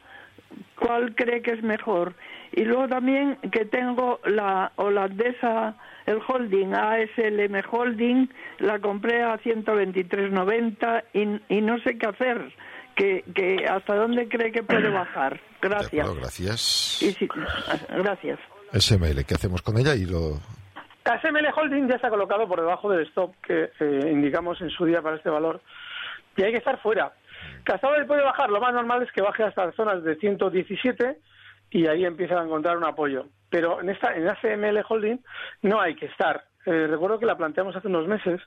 ¿cuál 0.78 1.14
cree 1.14 1.42
que 1.42 1.52
es 1.52 1.62
mejor? 1.62 2.14
Y 2.52 2.64
luego 2.64 2.88
también 2.88 3.36
que 3.50 3.64
tengo 3.64 4.20
la 4.24 4.72
holandesa, 4.76 5.76
el 6.06 6.18
holding, 6.26 6.74
ASLM 6.74 7.62
Holding, 7.70 8.28
la 8.58 8.78
compré 8.80 9.22
a 9.22 9.38
123.90 9.38 11.04
y, 11.12 11.56
y 11.56 11.60
no 11.60 11.78
sé 11.80 11.96
qué 11.98 12.06
hacer. 12.06 12.52
Que, 12.94 13.24
que 13.34 13.66
hasta 13.66 13.94
dónde 13.94 14.28
cree 14.28 14.52
que 14.52 14.62
puede 14.62 14.88
bajar. 14.90 15.34
De 15.62 15.68
Gracias. 15.68 15.92
acuerdo, 16.04 16.14
gracias. 16.20 17.02
Y 17.02 17.12
si- 17.12 17.28
gracias. 17.88 18.38
SML, 18.72 19.24
¿qué 19.24 19.34
hacemos 19.34 19.62
con 19.62 19.78
ella? 19.78 19.94
Y 19.94 20.04
lo... 20.06 20.38
ASML 21.04 21.46
Holding 21.56 21.88
ya 21.88 21.96
está 21.96 22.08
colocado 22.10 22.46
por 22.46 22.60
debajo 22.60 22.90
del 22.90 23.06
stop 23.08 23.34
que 23.42 23.70
eh, 23.80 24.10
indicamos 24.12 24.60
en 24.60 24.70
su 24.70 24.84
día 24.84 25.02
para 25.02 25.16
este 25.16 25.28
valor 25.30 25.60
y 26.36 26.42
hay 26.42 26.52
que 26.52 26.58
estar 26.58 26.80
fuera. 26.80 27.12
Que 27.64 27.72
hasta 27.72 27.88
puede 28.06 28.22
bajar, 28.22 28.50
lo 28.50 28.60
más 28.60 28.72
normal 28.72 29.02
es 29.02 29.10
que 29.12 29.22
baje 29.22 29.42
hasta 29.42 29.66
las 29.66 29.74
zonas 29.74 30.04
de 30.04 30.14
117 30.16 31.18
y 31.70 31.86
ahí 31.88 32.04
empieza 32.04 32.38
a 32.38 32.44
encontrar 32.44 32.76
un 32.76 32.84
apoyo. 32.84 33.26
Pero 33.48 33.80
en 33.80 33.88
esta 33.90 34.14
en 34.14 34.28
ACML 34.28 34.84
Holding 34.88 35.18
no 35.62 35.80
hay 35.80 35.96
que 35.96 36.06
estar. 36.06 36.44
Eh, 36.66 36.86
recuerdo 36.86 37.18
que 37.18 37.26
la 37.26 37.36
planteamos 37.36 37.74
hace 37.74 37.88
unos 37.88 38.06
meses 38.06 38.40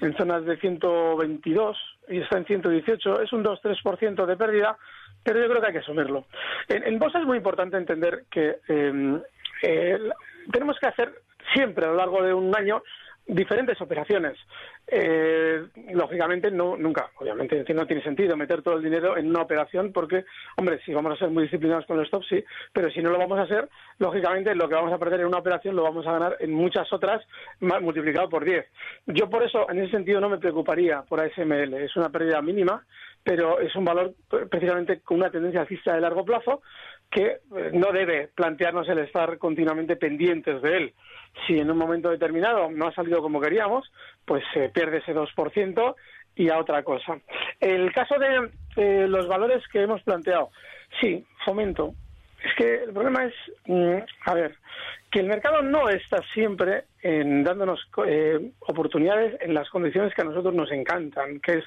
en 0.00 0.16
zonas 0.16 0.44
de 0.44 0.56
122 0.58 1.76
y 2.08 2.20
está 2.20 2.38
en 2.38 2.44
118. 2.44 3.22
Es 3.22 3.32
un 3.32 3.44
2-3% 3.44 4.26
de 4.26 4.36
pérdida, 4.36 4.76
pero 5.22 5.40
yo 5.40 5.48
creo 5.48 5.60
que 5.60 5.66
hay 5.68 5.72
que 5.72 5.78
asumirlo. 5.78 6.26
En, 6.68 6.86
en 6.86 6.98
bolsa 6.98 7.20
es 7.20 7.26
muy 7.26 7.38
importante 7.38 7.76
entender 7.76 8.24
que 8.30 8.58
eh, 8.68 9.20
eh, 9.62 9.98
tenemos 10.52 10.78
que 10.78 10.88
hacer 10.88 11.12
siempre 11.54 11.86
a 11.86 11.88
lo 11.88 11.96
largo 11.96 12.22
de 12.22 12.34
un 12.34 12.54
año 12.56 12.82
diferentes 13.26 13.80
operaciones. 13.80 14.38
Eh, 14.86 15.64
lógicamente, 15.92 16.50
no, 16.50 16.76
nunca, 16.76 17.10
obviamente, 17.16 17.64
no 17.74 17.86
tiene 17.86 18.02
sentido 18.02 18.36
meter 18.36 18.62
todo 18.62 18.76
el 18.76 18.82
dinero 18.82 19.16
en 19.16 19.28
una 19.28 19.42
operación 19.42 19.92
porque, 19.92 20.24
hombre, 20.56 20.80
si 20.84 20.92
vamos 20.92 21.14
a 21.14 21.18
ser 21.18 21.30
muy 21.30 21.44
disciplinados 21.44 21.86
con 21.86 21.96
los 21.96 22.08
stops, 22.08 22.26
sí, 22.28 22.44
pero 22.72 22.90
si 22.90 23.00
no 23.00 23.10
lo 23.10 23.18
vamos 23.18 23.38
a 23.38 23.42
hacer, 23.42 23.68
lógicamente 23.98 24.54
lo 24.54 24.68
que 24.68 24.74
vamos 24.74 24.92
a 24.92 24.98
perder 24.98 25.20
en 25.20 25.26
una 25.26 25.38
operación 25.38 25.76
lo 25.76 25.82
vamos 25.82 26.06
a 26.06 26.12
ganar 26.12 26.36
en 26.40 26.52
muchas 26.52 26.92
otras 26.92 27.22
multiplicado 27.60 28.28
por 28.28 28.44
10. 28.44 28.66
Yo 29.06 29.28
por 29.28 29.42
eso, 29.42 29.70
en 29.70 29.80
ese 29.80 29.92
sentido, 29.92 30.20
no 30.20 30.28
me 30.28 30.38
preocuparía 30.38 31.02
por 31.02 31.20
ASML. 31.20 31.74
Es 31.74 31.96
una 31.96 32.10
pérdida 32.10 32.42
mínima, 32.42 32.84
pero 33.22 33.58
es 33.60 33.74
un 33.74 33.84
valor 33.84 34.14
precisamente 34.50 35.00
con 35.00 35.18
una 35.18 35.30
tendencia 35.30 35.62
alcista 35.62 35.94
de 35.94 36.00
largo 36.00 36.24
plazo 36.24 36.62
que 37.10 37.26
eh, 37.26 37.70
no 37.72 37.92
debe 37.92 38.28
plantearnos 38.34 38.88
el 38.88 38.98
estar 38.98 39.38
continuamente 39.38 39.96
pendientes 39.96 40.60
de 40.62 40.76
él. 40.76 40.94
Si 41.46 41.58
en 41.58 41.70
un 41.70 41.78
momento 41.78 42.10
determinado 42.10 42.70
no 42.70 42.88
ha 42.88 42.94
salido 42.94 43.20
como 43.20 43.40
queríamos, 43.40 43.90
pues 44.24 44.42
se 44.52 44.68
pierde 44.68 44.98
ese 44.98 45.14
2% 45.14 45.94
y 46.36 46.48
a 46.48 46.58
otra 46.58 46.82
cosa. 46.82 47.18
El 47.60 47.92
caso 47.92 48.16
de 48.18 48.50
eh, 48.76 49.06
los 49.08 49.28
valores 49.28 49.66
que 49.68 49.82
hemos 49.82 50.02
planteado, 50.02 50.50
sí, 51.00 51.24
fomento. 51.44 51.94
Es 52.44 52.54
que 52.56 52.84
el 52.84 52.92
problema 52.92 53.24
es, 53.24 53.34
mm, 53.66 53.98
a 54.26 54.34
ver, 54.34 54.56
que 55.10 55.20
el 55.20 55.26
mercado 55.26 55.62
no 55.62 55.88
está 55.88 56.18
siempre 56.34 56.84
en 57.04 57.44
dándonos 57.44 57.86
eh, 58.06 58.50
oportunidades 58.60 59.36
en 59.42 59.52
las 59.52 59.68
condiciones 59.68 60.14
que 60.14 60.22
a 60.22 60.24
nosotros 60.24 60.54
nos 60.54 60.72
encantan, 60.72 61.38
que 61.40 61.58
es 61.58 61.64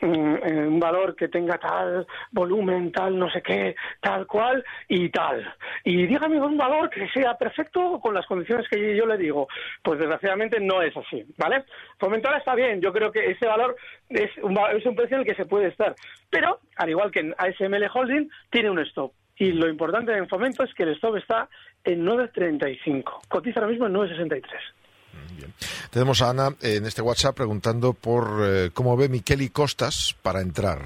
mm, 0.00 0.36
en 0.42 0.58
un 0.68 0.80
valor 0.80 1.14
que 1.14 1.28
tenga 1.28 1.58
tal 1.58 2.06
volumen, 2.32 2.90
tal 2.90 3.18
no 3.18 3.30
sé 3.30 3.42
qué, 3.42 3.76
tal 4.00 4.26
cual 4.26 4.64
y 4.88 5.10
tal. 5.10 5.54
Y 5.84 6.06
dígame 6.06 6.40
un 6.40 6.56
valor 6.56 6.88
que 6.88 7.06
sea 7.10 7.36
perfecto 7.36 8.00
con 8.00 8.14
las 8.14 8.24
condiciones 8.24 8.66
que 8.70 8.96
yo 8.96 9.04
le 9.04 9.18
digo. 9.18 9.48
Pues 9.82 9.98
desgraciadamente 9.98 10.58
no 10.58 10.80
es 10.80 10.96
así, 10.96 11.26
¿vale? 11.36 11.64
Fomentar 11.98 12.38
está 12.38 12.54
bien, 12.54 12.80
yo 12.80 12.90
creo 12.90 13.12
que 13.12 13.32
ese 13.32 13.46
valor 13.46 13.76
es 14.08 14.30
un, 14.42 14.58
es 14.74 14.86
un 14.86 14.94
precio 14.94 15.18
en 15.18 15.20
el 15.20 15.26
que 15.26 15.34
se 15.34 15.44
puede 15.44 15.68
estar. 15.68 15.94
Pero, 16.30 16.60
al 16.76 16.88
igual 16.88 17.10
que 17.10 17.20
en 17.20 17.34
ASML 17.36 17.86
Holding, 17.92 18.30
tiene 18.48 18.70
un 18.70 18.78
stop. 18.78 19.12
Y 19.40 19.52
lo 19.52 19.68
importante 19.68 20.14
en 20.14 20.28
Fomento 20.28 20.64
es 20.64 20.74
que 20.74 20.82
el 20.82 20.90
stop 20.90 21.16
está 21.16 21.48
en 21.84 22.04
9.35. 22.04 23.28
Cotiza 23.28 23.60
ahora 23.60 23.70
mismo 23.70 23.86
en 23.86 23.94
9.63. 23.94 24.44
Tenemos 25.90 26.22
a 26.22 26.30
Ana 26.30 26.48
en 26.62 26.86
este 26.86 27.02
WhatsApp 27.02 27.36
preguntando 27.36 27.92
por 27.94 28.42
eh, 28.42 28.70
cómo 28.72 28.96
ve 28.96 29.08
Miquel 29.08 29.42
y 29.42 29.50
Costas 29.50 30.16
para 30.22 30.40
entrar. 30.40 30.80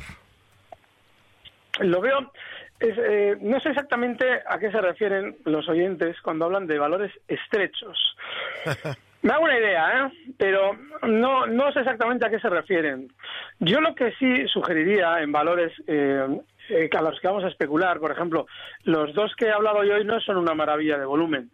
Lo 1.80 2.00
veo, 2.00 2.32
es, 2.80 2.96
eh, 2.98 3.36
no 3.40 3.60
sé 3.60 3.70
exactamente 3.70 4.24
a 4.46 4.58
qué 4.58 4.70
se 4.70 4.80
refieren 4.80 5.36
los 5.44 5.68
oyentes 5.68 6.20
cuando 6.22 6.46
hablan 6.46 6.66
de 6.66 6.78
valores 6.78 7.12
estrechos. 7.28 8.16
Me 9.22 9.32
hago 9.32 9.44
una 9.44 9.58
idea, 9.58 10.06
¿eh? 10.06 10.34
pero 10.36 10.76
no, 11.02 11.46
no 11.46 11.72
sé 11.72 11.80
exactamente 11.80 12.26
a 12.26 12.30
qué 12.30 12.38
se 12.40 12.50
refieren. 12.50 13.10
Yo 13.58 13.80
lo 13.80 13.94
que 13.94 14.12
sí 14.18 14.46
sugeriría 14.48 15.22
en 15.22 15.32
valores 15.32 15.72
eh, 15.86 16.26
eh, 16.68 16.88
a 16.96 17.02
los 17.02 17.20
que 17.20 17.28
vamos 17.28 17.44
a 17.44 17.48
especular, 17.48 17.98
por 18.00 18.12
ejemplo, 18.12 18.46
los 18.84 19.14
dos 19.14 19.34
que 19.36 19.46
he 19.46 19.52
hablado 19.52 19.78
hoy 19.78 20.04
no 20.04 20.20
son 20.20 20.36
una 20.36 20.54
maravilla 20.54 20.98
de 20.98 21.04
volumen, 21.04 21.50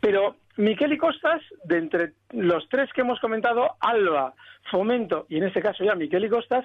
pero 0.00 0.36
Miquel 0.56 0.92
y 0.92 0.98
Costas, 0.98 1.40
de 1.64 1.78
entre 1.78 2.12
los 2.32 2.68
tres 2.68 2.92
que 2.92 3.02
hemos 3.02 3.20
comentado, 3.20 3.76
Alba, 3.80 4.34
Fomento 4.70 5.26
y 5.28 5.38
en 5.38 5.44
este 5.44 5.62
caso 5.62 5.84
ya 5.84 5.94
Miquel 5.94 6.24
y 6.24 6.28
Costas, 6.28 6.64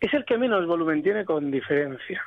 es 0.00 0.14
el 0.14 0.24
que 0.24 0.38
menos 0.38 0.66
volumen 0.66 1.02
tiene 1.02 1.24
con 1.24 1.50
diferencia. 1.50 2.22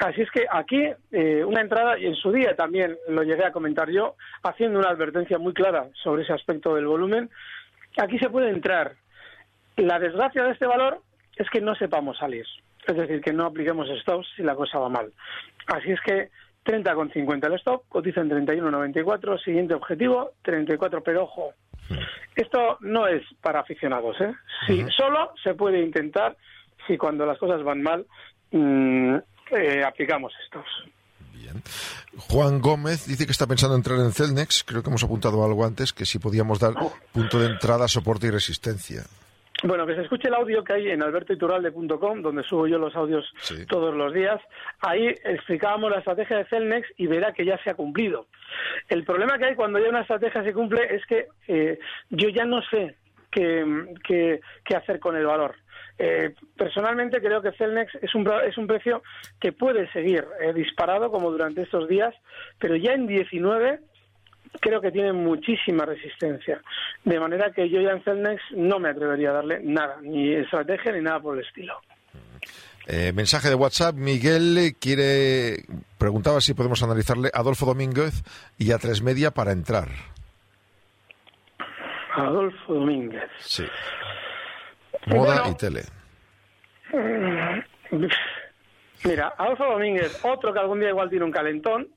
Así 0.00 0.22
es 0.22 0.30
que 0.30 0.46
aquí 0.50 0.82
eh, 1.12 1.44
una 1.44 1.60
entrada, 1.60 1.98
y 1.98 2.06
en 2.06 2.14
su 2.14 2.32
día 2.32 2.56
también 2.56 2.96
lo 3.08 3.22
llegué 3.22 3.44
a 3.44 3.52
comentar 3.52 3.90
yo, 3.90 4.16
haciendo 4.42 4.78
una 4.78 4.88
advertencia 4.88 5.38
muy 5.38 5.52
clara 5.52 5.86
sobre 6.02 6.22
ese 6.22 6.32
aspecto 6.32 6.74
del 6.74 6.86
volumen, 6.86 7.30
aquí 7.96 8.18
se 8.18 8.30
puede 8.30 8.50
entrar. 8.50 8.94
La 9.76 9.98
desgracia 9.98 10.44
de 10.44 10.52
este 10.52 10.66
valor 10.66 11.00
es 11.36 11.48
que 11.50 11.60
no 11.60 11.74
sepamos 11.74 12.18
salir, 12.18 12.46
es 12.86 12.96
decir, 12.96 13.20
que 13.20 13.32
no 13.32 13.46
apliquemos 13.46 13.88
stops 14.00 14.26
si 14.36 14.42
la 14.42 14.54
cosa 14.54 14.78
va 14.78 14.88
mal. 14.88 15.12
Así 15.66 15.90
es 15.90 16.00
que 16.00 16.30
30,50 16.64 17.46
el 17.46 17.54
stop, 17.54 17.84
cotiza 17.88 18.20
en 18.20 18.30
31,94, 18.30 19.42
siguiente 19.42 19.74
objetivo 19.74 20.32
34, 20.42 21.02
pero 21.02 21.24
ojo, 21.24 21.52
esto 22.34 22.78
no 22.80 23.06
es 23.06 23.22
para 23.40 23.60
aficionados, 23.60 24.20
¿eh? 24.20 24.32
Sí, 24.66 24.84
solo 24.96 25.32
se 25.42 25.54
puede 25.54 25.80
intentar 25.82 26.36
si 26.86 26.96
cuando 26.96 27.26
las 27.26 27.38
cosas 27.38 27.62
van 27.62 27.82
mal 27.82 28.06
mm, 28.50 29.16
eh, 29.50 29.84
aplicamos 29.84 30.32
estos. 30.44 30.64
Juan 32.16 32.60
Gómez 32.60 33.06
dice 33.06 33.26
que 33.26 33.32
está 33.32 33.46
pensando 33.46 33.74
en 33.74 33.80
entrar 33.80 33.98
en 33.98 34.12
Celnex. 34.12 34.64
Creo 34.64 34.82
que 34.82 34.88
hemos 34.88 35.04
apuntado 35.04 35.44
algo 35.44 35.64
antes, 35.64 35.92
que 35.92 36.06
si 36.06 36.18
podíamos 36.18 36.58
dar 36.58 36.72
punto 37.12 37.38
de 37.38 37.46
entrada, 37.46 37.86
soporte 37.88 38.28
y 38.28 38.30
resistencia. 38.30 39.02
Bueno, 39.62 39.86
que 39.86 39.94
se 39.94 40.02
escuche 40.02 40.28
el 40.28 40.34
audio 40.34 40.62
que 40.64 40.74
hay 40.74 40.90
en 40.90 41.02
albertoiturralde.com, 41.02 42.22
donde 42.22 42.42
subo 42.42 42.66
yo 42.66 42.78
los 42.78 42.94
audios 42.96 43.32
Sí. 43.38 43.64
todos 43.66 43.94
los 43.94 44.12
días. 44.12 44.40
Ahí 44.80 45.06
explicábamos 45.24 45.90
la 45.90 45.98
estrategia 45.98 46.38
de 46.38 46.44
Celnex 46.46 46.86
y 46.96 47.06
verá 47.06 47.32
que 47.32 47.44
ya 47.46 47.56
se 47.62 47.70
ha 47.70 47.74
cumplido. 47.74 48.26
El 48.88 49.04
problema 49.04 49.38
que 49.38 49.46
hay 49.46 49.54
cuando 49.54 49.78
ya 49.78 49.88
una 49.88 50.00
estrategia 50.02 50.42
se 50.42 50.52
cumple 50.52 50.94
es 50.94 51.06
que 51.06 51.28
eh, 51.48 51.78
yo 52.10 52.28
ya 52.30 52.44
no 52.44 52.60
sé 52.62 52.96
qué, 53.30 53.64
qué- 54.06 54.40
qué 54.64 54.76
hacer 54.76 54.98
con 54.98 55.16
el 55.16 55.24
valor. 55.26 55.54
Eh, 55.98 56.34
personalmente 56.56 57.20
creo 57.22 57.40
que 57.40 57.52
Celnex 57.52 57.94
es 58.02 58.14
un, 58.16 58.28
es 58.46 58.58
un 58.58 58.66
precio 58.66 59.02
que 59.40 59.52
puede 59.52 59.90
seguir 59.92 60.24
eh, 60.40 60.52
disparado 60.52 61.10
como 61.12 61.30
durante 61.30 61.62
estos 61.62 61.88
días, 61.88 62.12
pero 62.58 62.74
ya 62.74 62.92
en 62.92 63.06
19 63.06 63.78
creo 64.60 64.80
que 64.80 64.90
tiene 64.90 65.12
muchísima 65.12 65.84
resistencia. 65.84 66.60
De 67.04 67.18
manera 67.20 67.52
que 67.52 67.68
yo 67.68 67.80
ya 67.80 67.90
en 67.90 68.02
Celnex 68.02 68.42
no 68.52 68.78
me 68.78 68.90
atrevería 68.90 69.30
a 69.30 69.34
darle 69.34 69.60
nada, 69.62 69.98
ni 70.02 70.34
estrategia 70.34 70.92
ni 70.92 71.00
nada 71.00 71.20
por 71.20 71.36
el 71.38 71.44
estilo. 71.44 71.80
Eh, 72.86 73.12
mensaje 73.14 73.48
de 73.48 73.54
WhatsApp. 73.54 73.94
Miguel 73.94 74.74
quiere 74.78 75.64
preguntaba 75.98 76.40
si 76.40 76.52
podemos 76.54 76.82
analizarle 76.82 77.30
a 77.32 77.40
Adolfo 77.40 77.64
Domínguez 77.64 78.22
y 78.58 78.72
a 78.72 78.78
Tres 78.78 79.00
Media 79.02 79.30
para 79.30 79.52
entrar. 79.52 79.88
Adolfo 82.14 82.74
Domínguez. 82.74 83.30
Sí. 83.38 83.64
Moda 85.06 85.40
Bueno. 85.42 85.50
y 85.50 85.54
tele. 85.56 85.82
Mira, 89.04 89.34
Adolfo 89.38 89.64
Domínguez, 89.64 90.20
otro 90.24 90.52
que 90.52 90.58
algún 90.60 90.80
día 90.80 90.90
igual 90.90 91.10
tiene 91.10 91.24
un 91.24 91.32
calentón 91.32 91.88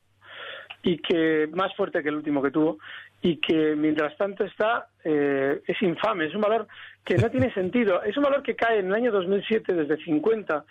y 0.87 0.97
que 0.99 1.49
más 1.53 1.75
fuerte 1.75 2.01
que 2.01 2.07
el 2.07 2.15
último 2.15 2.41
que 2.41 2.49
tuvo 2.51 2.77
y 3.21 3.37
que 3.41 3.75
mientras 3.75 4.15
tanto 4.15 4.45
está 4.45 4.87
eh, 5.03 5.61
es 5.67 5.81
infame, 5.81 6.27
es 6.27 6.33
un 6.35 6.39
valor 6.41 6.65
que 7.03 7.15
no 7.17 7.29
tiene 7.29 7.53
sentido, 7.53 8.01
es 8.03 8.15
un 8.15 8.23
valor 8.23 8.41
que 8.41 8.55
cae 8.55 8.79
en 8.79 8.87
el 8.87 8.93
año 8.93 9.11
2007 9.11 9.73
desde 9.73 9.97
50 10.03 10.63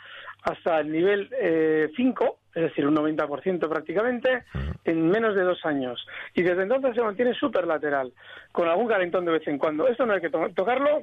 hasta 0.42 0.80
el 0.80 0.90
nivel 0.90 1.28
eh, 1.38 1.90
5, 1.96 2.38
es 2.54 2.62
decir, 2.62 2.87
un 2.87 2.94
90% 2.96 3.68
prácticamente, 3.68 4.44
en 4.85 5.08
menos 5.11 5.35
de 5.35 5.42
dos 5.42 5.58
años. 5.66 6.06
Y 6.35 6.42
desde 6.42 6.62
entonces 6.62 6.94
se 6.94 7.02
mantiene 7.02 7.35
súper 7.35 7.66
lateral, 7.66 8.12
con 8.52 8.68
algún 8.68 8.87
calentón 8.88 9.25
de 9.26 9.32
vez 9.32 9.46
en 9.49 9.58
cuando. 9.58 9.88
Esto 9.88 10.06
no 10.06 10.14
hay 10.14 10.20
que 10.20 10.30
to- 10.30 10.50
tocarlo 10.54 11.02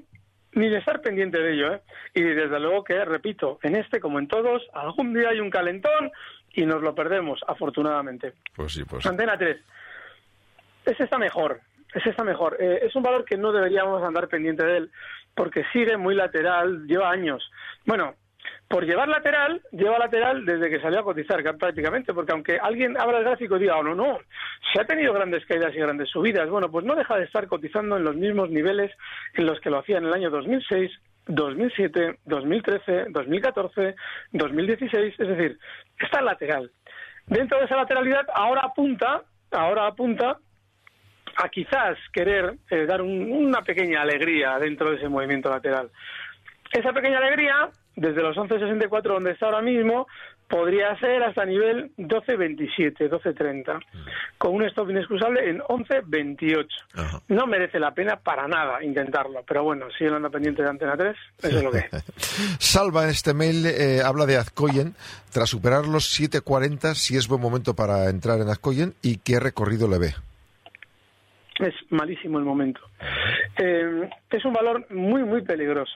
ni 0.53 0.69
de 0.69 0.77
estar 0.77 1.01
pendiente 1.01 1.39
de 1.39 1.53
ello, 1.53 1.73
¿eh? 1.73 1.81
Y 2.13 2.21
desde 2.21 2.59
luego 2.59 2.83
que, 2.83 3.03
repito, 3.03 3.59
en 3.63 3.75
este 3.75 3.99
como 3.99 4.19
en 4.19 4.27
todos, 4.27 4.61
algún 4.73 5.13
día 5.13 5.29
hay 5.29 5.39
un 5.39 5.49
calentón 5.49 6.11
y 6.53 6.65
nos 6.65 6.81
lo 6.81 6.93
perdemos, 6.93 7.41
afortunadamente. 7.47 8.33
Pues 8.55 8.73
sí, 8.73 8.83
pues. 8.83 9.05
Antena 9.05 9.37
3. 9.37 9.57
Ese 10.85 11.03
está 11.03 11.17
mejor. 11.17 11.61
Ese 11.93 12.09
está 12.09 12.23
mejor. 12.23 12.57
Eh, 12.59 12.79
es 12.83 12.95
un 12.95 13.03
valor 13.03 13.25
que 13.25 13.37
no 13.37 13.51
deberíamos 13.51 14.03
andar 14.03 14.27
pendiente 14.27 14.65
de 14.65 14.77
él, 14.77 14.91
porque 15.35 15.63
sigue 15.71 15.97
muy 15.97 16.15
lateral, 16.15 16.85
lleva 16.87 17.09
años. 17.09 17.43
Bueno, 17.85 18.15
por 18.67 18.85
llevar 18.85 19.07
lateral, 19.07 19.61
lleva 19.71 19.99
lateral 19.99 20.45
desde 20.45 20.69
que 20.69 20.81
salió 20.81 20.99
a 20.99 21.03
cotizar 21.03 21.41
prácticamente, 21.57 22.13
porque 22.13 22.31
aunque 22.31 22.57
alguien 22.57 22.97
abra 22.99 23.19
el 23.19 23.23
gráfico 23.23 23.55
y 23.55 23.59
diga, 23.59 23.77
oh, 23.77 23.83
no, 23.83 23.95
no, 23.95 24.19
se 24.73 24.81
ha 24.81 24.85
tenido 24.85 25.13
grandes 25.13 25.45
caídas 25.45 25.73
y 25.75 25.79
grandes 25.79 26.09
subidas, 26.09 26.49
bueno, 26.49 26.69
pues 26.71 26.85
no 26.85 26.95
deja 26.95 27.17
de 27.17 27.25
estar 27.25 27.47
cotizando 27.47 27.97
en 27.97 28.03
los 28.03 28.15
mismos 28.15 28.49
niveles 28.49 28.91
en 29.35 29.45
los 29.45 29.59
que 29.59 29.69
lo 29.69 29.79
hacía 29.79 29.97
en 29.97 30.05
el 30.05 30.13
año 30.13 30.29
2006, 30.29 30.91
2007, 31.27 32.19
2013, 32.25 33.05
2014, 33.09 33.95
2016, 34.31 35.15
es 35.19 35.27
decir, 35.27 35.57
está 35.99 36.21
lateral. 36.21 36.71
Dentro 37.27 37.57
de 37.59 37.65
esa 37.65 37.77
lateralidad, 37.77 38.25
ahora 38.33 38.61
apunta, 38.65 39.21
ahora 39.51 39.87
apunta 39.87 40.37
a 41.37 41.49
quizás 41.49 41.97
querer 42.11 42.55
eh, 42.69 42.85
dar 42.85 43.01
un- 43.01 43.31
una 43.31 43.61
pequeña 43.61 44.01
alegría 44.01 44.59
dentro 44.59 44.91
de 44.91 44.97
ese 44.97 45.09
movimiento 45.09 45.49
lateral. 45.49 45.89
Esa 46.71 46.91
pequeña 46.93 47.17
alegría 47.19 47.69
desde 47.95 48.21
los 48.21 48.35
11.64 48.37 49.13
donde 49.13 49.31
está 49.31 49.45
ahora 49.47 49.61
mismo, 49.61 50.07
podría 50.53 50.95
ser 50.99 51.23
hasta 51.23 51.45
nivel 51.45 51.89
12.27, 51.97 53.09
12.30, 53.09 53.83
con 54.37 54.53
un 54.53 54.63
stop 54.65 54.91
inexcusable 54.91 55.49
en 55.49 55.59
11.28. 55.61 56.67
Ajá. 56.93 57.21
No 57.27 57.47
merece 57.47 57.79
la 57.79 57.91
pena 57.95 58.17
para 58.17 58.47
nada 58.47 58.83
intentarlo, 58.83 59.43
pero 59.47 59.63
bueno, 59.63 59.87
si 59.97 60.03
él 60.03 60.13
anda 60.13 60.29
pendiente 60.29 60.61
de 60.61 60.69
Antena 60.69 60.95
3, 60.95 61.15
eso 61.41 61.57
es 61.57 61.63
lo 61.63 61.71
que 61.71 61.79
es. 61.79 61.89
Salva 62.59 63.05
en 63.05 63.09
este 63.09 63.33
mail 63.33 63.65
eh, 63.65 64.01
habla 64.05 64.27
de 64.27 64.37
Azcoyen, 64.37 64.93
tras 65.31 65.49
superar 65.49 65.87
los 65.87 66.19
7.40, 66.19 66.93
si 66.93 67.17
es 67.17 67.27
buen 67.27 67.41
momento 67.41 67.75
para 67.75 68.07
entrar 68.11 68.39
en 68.39 68.49
Azcoyen 68.49 68.93
y 69.01 69.17
qué 69.17 69.39
recorrido 69.39 69.87
le 69.87 69.97
ve. 69.97 70.13
es 71.61 71.73
malísimo 71.89 72.37
el 72.37 72.45
momento. 72.45 72.79
Eh, 73.57 74.07
es 74.29 74.45
un 74.45 74.53
valor 74.53 74.85
muy, 74.91 75.23
muy 75.23 75.41
peligroso. 75.41 75.93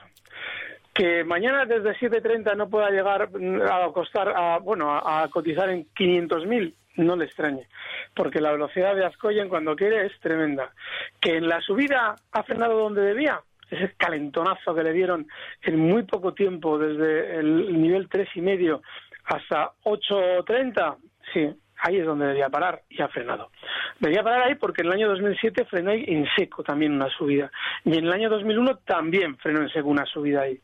Que 0.98 1.22
mañana 1.22 1.64
desde 1.64 1.94
7.30 1.94 2.56
no 2.56 2.68
pueda 2.68 2.90
llegar 2.90 3.30
mm, 3.30 3.62
a 3.62 3.92
costar, 3.92 4.30
a, 4.36 4.58
bueno, 4.58 4.90
a, 4.92 5.28
cotizar 5.30 5.70
en 5.70 5.86
500.000, 5.94 6.74
no 6.96 7.14
le 7.14 7.26
extrañe. 7.26 7.68
Porque 8.16 8.40
la 8.40 8.50
velocidad 8.50 8.96
de 8.96 9.06
Azcoyen 9.06 9.48
cuando 9.48 9.76
quiere 9.76 10.06
es 10.06 10.18
tremenda. 10.18 10.72
Que 11.20 11.36
en 11.36 11.46
la 11.46 11.60
subida 11.60 12.16
ha 12.32 12.42
frenado 12.42 12.76
donde 12.76 13.02
debía, 13.02 13.40
ese 13.70 13.94
calentonazo 13.96 14.74
que 14.74 14.82
le 14.82 14.92
dieron 14.92 15.28
en 15.62 15.78
muy 15.78 16.02
poco 16.02 16.34
tiempo, 16.34 16.80
desde 16.80 17.36
el 17.38 17.80
nivel 17.80 18.08
tres 18.08 18.28
y 18.34 18.40
medio 18.40 18.82
hasta 19.26 19.70
8.30, 19.84 20.96
sí, 21.32 21.54
ahí 21.80 21.98
es 21.98 22.06
donde 22.06 22.26
debía 22.26 22.48
parar 22.48 22.82
y 22.88 23.00
ha 23.02 23.08
frenado. 23.08 23.50
Debía 23.98 24.22
parar 24.22 24.42
ahí 24.42 24.54
porque 24.54 24.82
en 24.82 24.88
el 24.88 24.94
año 24.94 25.08
2007 25.08 25.64
frenó 25.66 25.90
ahí 25.90 26.04
en 26.06 26.26
seco 26.36 26.62
también 26.62 26.92
una 26.92 27.08
subida. 27.10 27.50
Y 27.84 27.96
en 27.96 28.06
el 28.06 28.12
año 28.12 28.30
2001 28.30 28.78
también 28.78 29.36
frenó 29.38 29.60
en 29.60 29.68
seco 29.70 29.88
una 29.88 30.06
subida 30.06 30.42
ahí. 30.42 30.60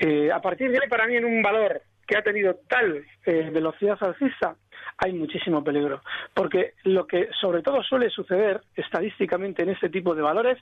Eh, 0.00 0.30
a 0.32 0.40
partir 0.40 0.70
de 0.70 0.78
ahí, 0.80 0.88
para 0.88 1.06
mí, 1.06 1.16
en 1.16 1.24
un 1.24 1.42
valor 1.42 1.82
que 2.06 2.16
ha 2.16 2.22
tenido 2.22 2.56
tal 2.68 3.04
eh, 3.26 3.50
velocidad 3.52 3.98
alcista, 4.00 4.56
hay 4.96 5.12
muchísimo 5.12 5.62
peligro. 5.62 6.00
Porque 6.34 6.74
lo 6.84 7.06
que 7.06 7.28
sobre 7.40 7.62
todo 7.62 7.82
suele 7.82 8.10
suceder 8.10 8.60
estadísticamente 8.74 9.62
en 9.62 9.70
este 9.70 9.88
tipo 9.88 10.14
de 10.14 10.22
valores 10.22 10.58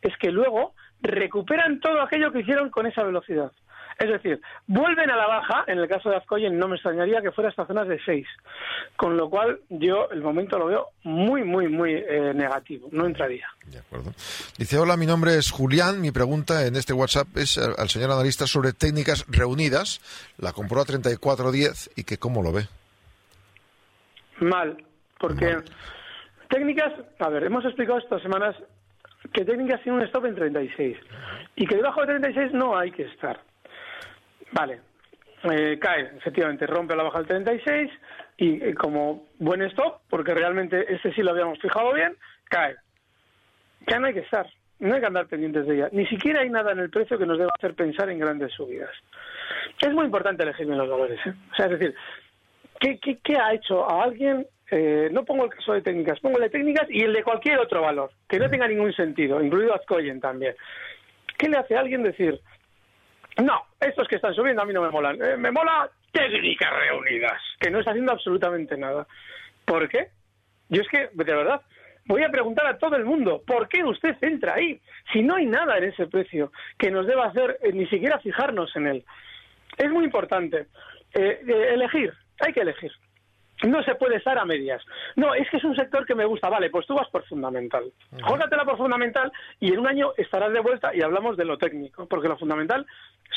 es 0.00 0.16
que 0.18 0.30
luego 0.30 0.74
recuperan 1.00 1.80
todo 1.80 2.00
aquello 2.00 2.32
que 2.32 2.40
hicieron 2.40 2.70
con 2.70 2.86
esa 2.86 3.02
velocidad. 3.02 3.52
Es 3.98 4.08
decir, 4.08 4.40
vuelven 4.68 5.10
a 5.10 5.16
la 5.16 5.26
baja, 5.26 5.64
en 5.66 5.78
el 5.78 5.88
caso 5.88 6.08
de 6.08 6.16
Azcoyen 6.16 6.56
no 6.56 6.68
me 6.68 6.76
extrañaría 6.76 7.20
que 7.20 7.32
fuera 7.32 7.50
hasta 7.50 7.66
zonas 7.66 7.88
de 7.88 7.98
6, 8.04 8.24
con 8.96 9.16
lo 9.16 9.28
cual 9.28 9.58
yo 9.70 10.08
el 10.10 10.22
momento 10.22 10.56
lo 10.56 10.66
veo 10.66 10.86
muy, 11.02 11.42
muy, 11.42 11.66
muy 11.68 11.94
eh, 11.94 12.32
negativo, 12.32 12.88
no 12.92 13.06
entraría. 13.06 13.48
De 13.66 13.80
acuerdo. 13.80 14.12
Dice, 14.56 14.78
hola, 14.78 14.96
mi 14.96 15.04
nombre 15.04 15.36
es 15.36 15.50
Julián. 15.50 16.00
Mi 16.00 16.12
pregunta 16.12 16.64
en 16.64 16.76
este 16.76 16.92
WhatsApp 16.92 17.26
es 17.36 17.58
al 17.58 17.88
señor 17.88 18.12
analista 18.12 18.46
sobre 18.46 18.72
técnicas 18.72 19.26
reunidas. 19.28 20.00
La 20.38 20.52
compró 20.52 20.80
a 20.80 20.84
34.10 20.84 21.90
y 21.96 22.04
que 22.04 22.18
cómo 22.18 22.40
lo 22.40 22.52
ve. 22.52 22.68
Mal, 24.38 24.76
porque 25.18 25.54
Mal. 25.54 25.64
técnicas, 26.48 26.92
a 27.18 27.28
ver, 27.30 27.42
hemos 27.42 27.64
explicado 27.64 27.98
estas 27.98 28.22
semanas 28.22 28.54
que 29.32 29.44
técnicas 29.44 29.82
tienen 29.82 30.00
un 30.00 30.06
stop 30.06 30.26
en 30.26 30.36
36 30.36 30.96
y 31.56 31.66
que 31.66 31.74
debajo 31.74 32.00
de 32.02 32.06
36 32.06 32.52
no 32.52 32.78
hay 32.78 32.92
que 32.92 33.02
estar. 33.02 33.47
Vale, 34.52 34.80
eh, 35.50 35.78
cae, 35.80 36.12
efectivamente, 36.16 36.66
rompe 36.66 36.96
la 36.96 37.04
baja 37.04 37.18
del 37.18 37.26
36 37.26 37.90
y 38.38 38.62
eh, 38.62 38.74
como 38.74 39.26
buen 39.38 39.62
stop, 39.62 40.00
porque 40.08 40.34
realmente 40.34 40.92
este 40.92 41.12
sí 41.12 41.22
lo 41.22 41.32
habíamos 41.32 41.58
fijado 41.60 41.92
bien, 41.92 42.16
cae. 42.48 42.76
Ya 43.86 43.98
no 43.98 44.06
hay 44.06 44.14
que 44.14 44.20
estar, 44.20 44.46
no 44.80 44.94
hay 44.94 45.00
que 45.00 45.06
andar 45.06 45.26
pendientes 45.26 45.66
de 45.66 45.74
ella. 45.74 45.88
Ni 45.92 46.06
siquiera 46.06 46.40
hay 46.40 46.50
nada 46.50 46.72
en 46.72 46.80
el 46.80 46.90
precio 46.90 47.18
que 47.18 47.26
nos 47.26 47.38
deba 47.38 47.50
hacer 47.56 47.74
pensar 47.74 48.10
en 48.10 48.18
grandes 48.18 48.52
subidas. 48.52 48.90
Es 49.80 49.92
muy 49.92 50.04
importante 50.04 50.42
elegir 50.42 50.66
bien 50.66 50.78
los 50.78 50.88
valores. 50.88 51.18
¿eh? 51.26 51.34
O 51.52 51.54
sea, 51.54 51.66
es 51.66 51.72
decir, 51.72 51.94
¿qué, 52.80 52.98
qué, 52.98 53.18
qué 53.22 53.36
ha 53.36 53.54
hecho 53.54 53.88
a 53.88 54.02
alguien? 54.02 54.46
eh, 54.70 55.08
no 55.12 55.24
pongo 55.24 55.44
el 55.44 55.50
caso 55.50 55.72
de 55.72 55.82
técnicas, 55.82 56.20
pongo 56.20 56.36
el 56.36 56.44
de 56.44 56.50
técnicas 56.50 56.86
y 56.90 57.02
el 57.02 57.12
de 57.12 57.22
cualquier 57.22 57.58
otro 57.58 57.82
valor, 57.82 58.10
que 58.28 58.38
no 58.38 58.50
tenga 58.50 58.68
ningún 58.68 58.92
sentido, 58.92 59.42
incluido 59.42 59.74
Azcoyen 59.74 60.20
también. 60.20 60.54
¿Qué 61.38 61.48
le 61.48 61.56
hace 61.56 61.76
a 61.76 61.80
alguien 61.80 62.02
decir, 62.02 62.40
no, 63.42 63.66
estos 63.80 64.08
que 64.08 64.16
están 64.16 64.34
subiendo 64.34 64.62
a 64.62 64.64
mí 64.64 64.72
no 64.72 64.82
me 64.82 64.90
molan, 64.90 65.20
eh, 65.22 65.36
me 65.36 65.50
mola 65.50 65.90
técnicas 66.12 66.70
reunidas, 66.72 67.40
que 67.60 67.70
no 67.70 67.78
está 67.78 67.92
haciendo 67.92 68.12
absolutamente 68.12 68.76
nada? 68.76 69.06
¿Por 69.64 69.88
qué? 69.88 70.08
Yo 70.68 70.82
es 70.82 70.88
que, 70.88 71.10
de 71.12 71.34
verdad, 71.34 71.62
voy 72.06 72.22
a 72.22 72.30
preguntar 72.30 72.66
a 72.66 72.78
todo 72.78 72.96
el 72.96 73.04
mundo, 73.04 73.42
¿por 73.46 73.68
qué 73.68 73.84
usted 73.84 74.16
entra 74.22 74.54
ahí? 74.54 74.80
Si 75.12 75.22
no 75.22 75.36
hay 75.36 75.46
nada 75.46 75.76
en 75.78 75.84
ese 75.84 76.06
precio 76.06 76.52
que 76.78 76.90
nos 76.90 77.06
deba 77.06 77.26
hacer 77.26 77.58
eh, 77.62 77.72
ni 77.72 77.86
siquiera 77.86 78.18
fijarnos 78.18 78.74
en 78.76 78.86
él. 78.86 79.04
Es 79.76 79.90
muy 79.90 80.04
importante 80.04 80.66
eh, 81.14 81.40
eh, 81.46 81.68
elegir, 81.74 82.12
hay 82.40 82.52
que 82.52 82.60
elegir. 82.60 82.92
No 83.64 83.82
se 83.82 83.96
puede 83.96 84.16
estar 84.16 84.38
a 84.38 84.44
medias. 84.44 84.80
No, 85.16 85.34
es 85.34 85.50
que 85.50 85.56
es 85.56 85.64
un 85.64 85.74
sector 85.74 86.06
que 86.06 86.14
me 86.14 86.24
gusta. 86.24 86.48
Vale, 86.48 86.70
pues 86.70 86.86
tú 86.86 86.94
vas 86.94 87.08
por 87.08 87.26
fundamental. 87.26 87.92
Jógatela 88.22 88.64
por 88.64 88.76
fundamental 88.76 89.32
y 89.58 89.72
en 89.72 89.80
un 89.80 89.88
año 89.88 90.12
estarás 90.16 90.52
de 90.52 90.60
vuelta 90.60 90.94
y 90.94 91.02
hablamos 91.02 91.36
de 91.36 91.44
lo 91.44 91.58
técnico. 91.58 92.06
Porque 92.06 92.28
lo 92.28 92.38
fundamental 92.38 92.86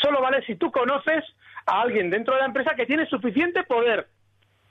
solo 0.02 0.22
vale 0.22 0.44
si 0.46 0.56
tú 0.56 0.72
conoces 0.72 1.24
a 1.66 1.82
alguien 1.82 2.10
dentro 2.10 2.34
de 2.34 2.42
la 2.42 2.48
empresa 2.48 2.76
que 2.76 2.86
tiene 2.86 3.06
suficiente 3.08 3.64
poder. 3.64 4.08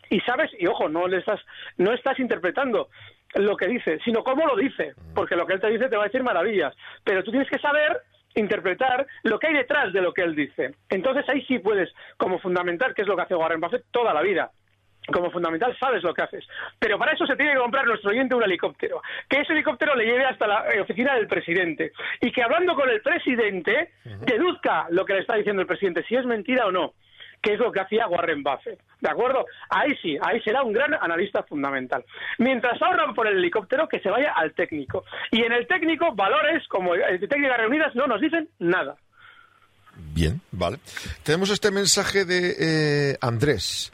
Y 0.08 0.20
sabes, 0.20 0.50
y 0.58 0.66
ojo, 0.66 0.88
no 0.88 1.06
le 1.06 1.18
estás, 1.18 1.40
no 1.76 1.92
estás 1.92 2.18
interpretando 2.18 2.88
lo 3.34 3.56
que 3.56 3.68
dice, 3.68 3.98
sino 4.04 4.24
cómo 4.24 4.46
lo 4.46 4.56
dice, 4.56 4.94
porque 5.14 5.36
lo 5.36 5.46
que 5.46 5.54
él 5.54 5.60
te 5.60 5.70
dice 5.70 5.88
te 5.88 5.96
va 5.96 6.02
a 6.02 6.06
decir 6.06 6.22
maravillas, 6.22 6.74
pero 7.04 7.22
tú 7.22 7.30
tienes 7.30 7.48
que 7.48 7.60
saber 7.60 8.00
interpretar 8.34 9.06
lo 9.22 9.38
que 9.38 9.48
hay 9.48 9.54
detrás 9.54 9.92
de 9.92 10.00
lo 10.00 10.12
que 10.12 10.22
él 10.22 10.34
dice. 10.34 10.74
Entonces 10.88 11.28
ahí 11.28 11.42
sí 11.46 11.58
puedes, 11.58 11.92
como 12.16 12.38
fundamental, 12.38 12.94
que 12.94 13.02
es 13.02 13.08
lo 13.08 13.16
que 13.16 13.22
hace 13.22 13.34
Warren 13.34 13.60
Buffett 13.60 13.84
toda 13.90 14.12
la 14.12 14.22
vida, 14.22 14.50
como 15.06 15.30
fundamental 15.30 15.76
sabes 15.78 16.02
lo 16.02 16.14
que 16.14 16.22
haces. 16.22 16.44
Pero 16.78 16.98
para 16.98 17.12
eso 17.12 17.26
se 17.26 17.36
tiene 17.36 17.52
que 17.52 17.58
comprar 17.58 17.86
nuestro 17.86 18.10
oyente 18.10 18.34
un 18.34 18.42
helicóptero. 18.42 19.02
Que 19.28 19.40
ese 19.40 19.52
helicóptero 19.52 19.94
le 19.94 20.04
lleve 20.04 20.24
hasta 20.24 20.46
la 20.46 20.72
eh, 20.72 20.80
oficina 20.80 21.14
del 21.14 21.26
presidente. 21.26 21.92
Y 22.20 22.30
que 22.32 22.42
hablando 22.42 22.74
con 22.74 22.88
el 22.88 23.00
presidente, 23.00 23.92
deduzca 24.04 24.86
lo 24.90 25.04
que 25.04 25.14
le 25.14 25.20
está 25.20 25.36
diciendo 25.36 25.62
el 25.62 25.68
presidente, 25.68 26.04
si 26.04 26.16
es 26.16 26.24
mentira 26.24 26.66
o 26.66 26.72
no. 26.72 26.94
Que 27.42 27.54
es 27.54 27.58
lo 27.58 27.72
que 27.72 27.80
hacía 27.80 28.06
Warren 28.06 28.42
Buffett. 28.42 28.78
¿De 29.00 29.08
acuerdo? 29.08 29.46
Ahí 29.70 29.96
sí, 30.02 30.18
ahí 30.20 30.40
será 30.42 30.62
un 30.62 30.74
gran 30.74 30.92
analista 30.92 31.42
fundamental. 31.42 32.04
Mientras 32.38 32.80
ahorran 32.82 33.14
por 33.14 33.26
el 33.26 33.38
helicóptero, 33.38 33.88
que 33.88 34.00
se 34.00 34.10
vaya 34.10 34.32
al 34.36 34.52
técnico. 34.52 35.04
Y 35.30 35.42
en 35.42 35.52
el 35.52 35.66
técnico, 35.66 36.14
valores 36.14 36.68
como 36.68 36.94
eh, 36.94 37.18
técnicas 37.18 37.56
reunidas 37.56 37.94
no 37.94 38.06
nos 38.06 38.20
dicen 38.20 38.48
nada. 38.58 38.96
Bien, 40.12 40.40
vale. 40.50 40.78
Tenemos 41.22 41.50
este 41.50 41.70
mensaje 41.70 42.24
de 42.24 43.12
eh, 43.12 43.18
Andrés. 43.20 43.92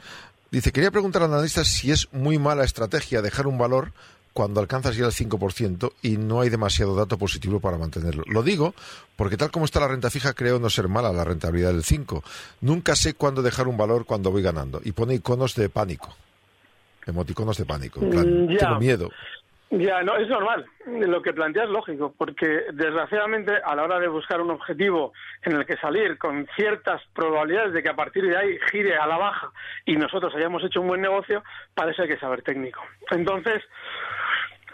Dice, 0.51 0.71
quería 0.71 0.91
preguntar 0.91 1.23
al 1.23 1.33
analista 1.33 1.63
si 1.65 1.91
es 1.91 2.07
muy 2.13 2.39
mala 2.39 2.63
estrategia 2.63 3.21
dejar 3.21 3.47
un 3.47 3.57
valor 3.57 3.91
cuando 4.33 4.59
alcanzas 4.59 4.95
ya 4.95 5.05
el 5.05 5.11
5% 5.11 5.93
y 6.03 6.17
no 6.17 6.41
hay 6.41 6.49
demasiado 6.49 6.95
dato 6.95 7.17
positivo 7.17 7.59
para 7.59 7.77
mantenerlo. 7.77 8.23
Lo 8.27 8.43
digo 8.43 8.73
porque 9.15 9.35
tal 9.35 9.49
como 9.51 9.65
está 9.65 9.79
la 9.79 9.87
renta 9.87 10.09
fija 10.11 10.33
creo 10.33 10.59
no 10.59 10.69
ser 10.69 10.87
mala 10.87 11.11
la 11.11 11.23
rentabilidad 11.23 11.73
del 11.73 11.83
5. 11.83 12.23
Nunca 12.61 12.95
sé 12.95 13.15
cuándo 13.15 13.41
dejar 13.41 13.67
un 13.67 13.77
valor 13.77 14.05
cuando 14.05 14.31
voy 14.31 14.43
ganando. 14.43 14.79
Y 14.83 14.91
pone 14.91 15.15
iconos 15.15 15.55
de 15.55 15.69
pánico. 15.69 16.15
Emoticonos 17.05 17.57
de 17.57 17.65
pánico. 17.65 18.01
En 18.01 18.09
plan, 18.09 18.45
Mm, 18.45 18.51
ya. 18.51 18.57
tengo 18.59 18.79
miedo. 18.79 19.09
Ya, 19.69 20.01
no, 20.01 20.15
es 20.15 20.29
normal. 20.29 20.65
Lo 20.85 21.21
que 21.21 21.33
planteas 21.33 21.65
es 21.65 21.71
lógico, 21.71 22.13
porque 22.17 22.65
desgraciadamente 22.71 23.53
a 23.63 23.75
la 23.75 23.83
hora 23.83 23.99
de 23.99 24.07
buscar 24.07 24.39
un 24.39 24.51
objetivo 24.51 25.11
en 25.43 25.57
el 25.57 25.65
que 25.65 25.75
salir 25.75 26.17
con 26.17 26.47
ciertas 26.55 27.01
probabilidades 27.13 27.73
de 27.73 27.83
que 27.83 27.89
a 27.89 27.95
partir 27.95 28.25
de 28.25 28.37
ahí 28.37 28.57
gire 28.71 28.95
a 28.95 29.05
la 29.05 29.17
baja 29.17 29.51
y 29.85 29.97
nosotros 29.97 30.33
hayamos 30.35 30.63
hecho 30.63 30.79
un 30.79 30.87
buen 30.87 31.01
negocio, 31.01 31.43
parece 31.73 32.07
que 32.07 32.17
saber 32.17 32.43
técnico. 32.43 32.81
Entonces, 33.11 33.61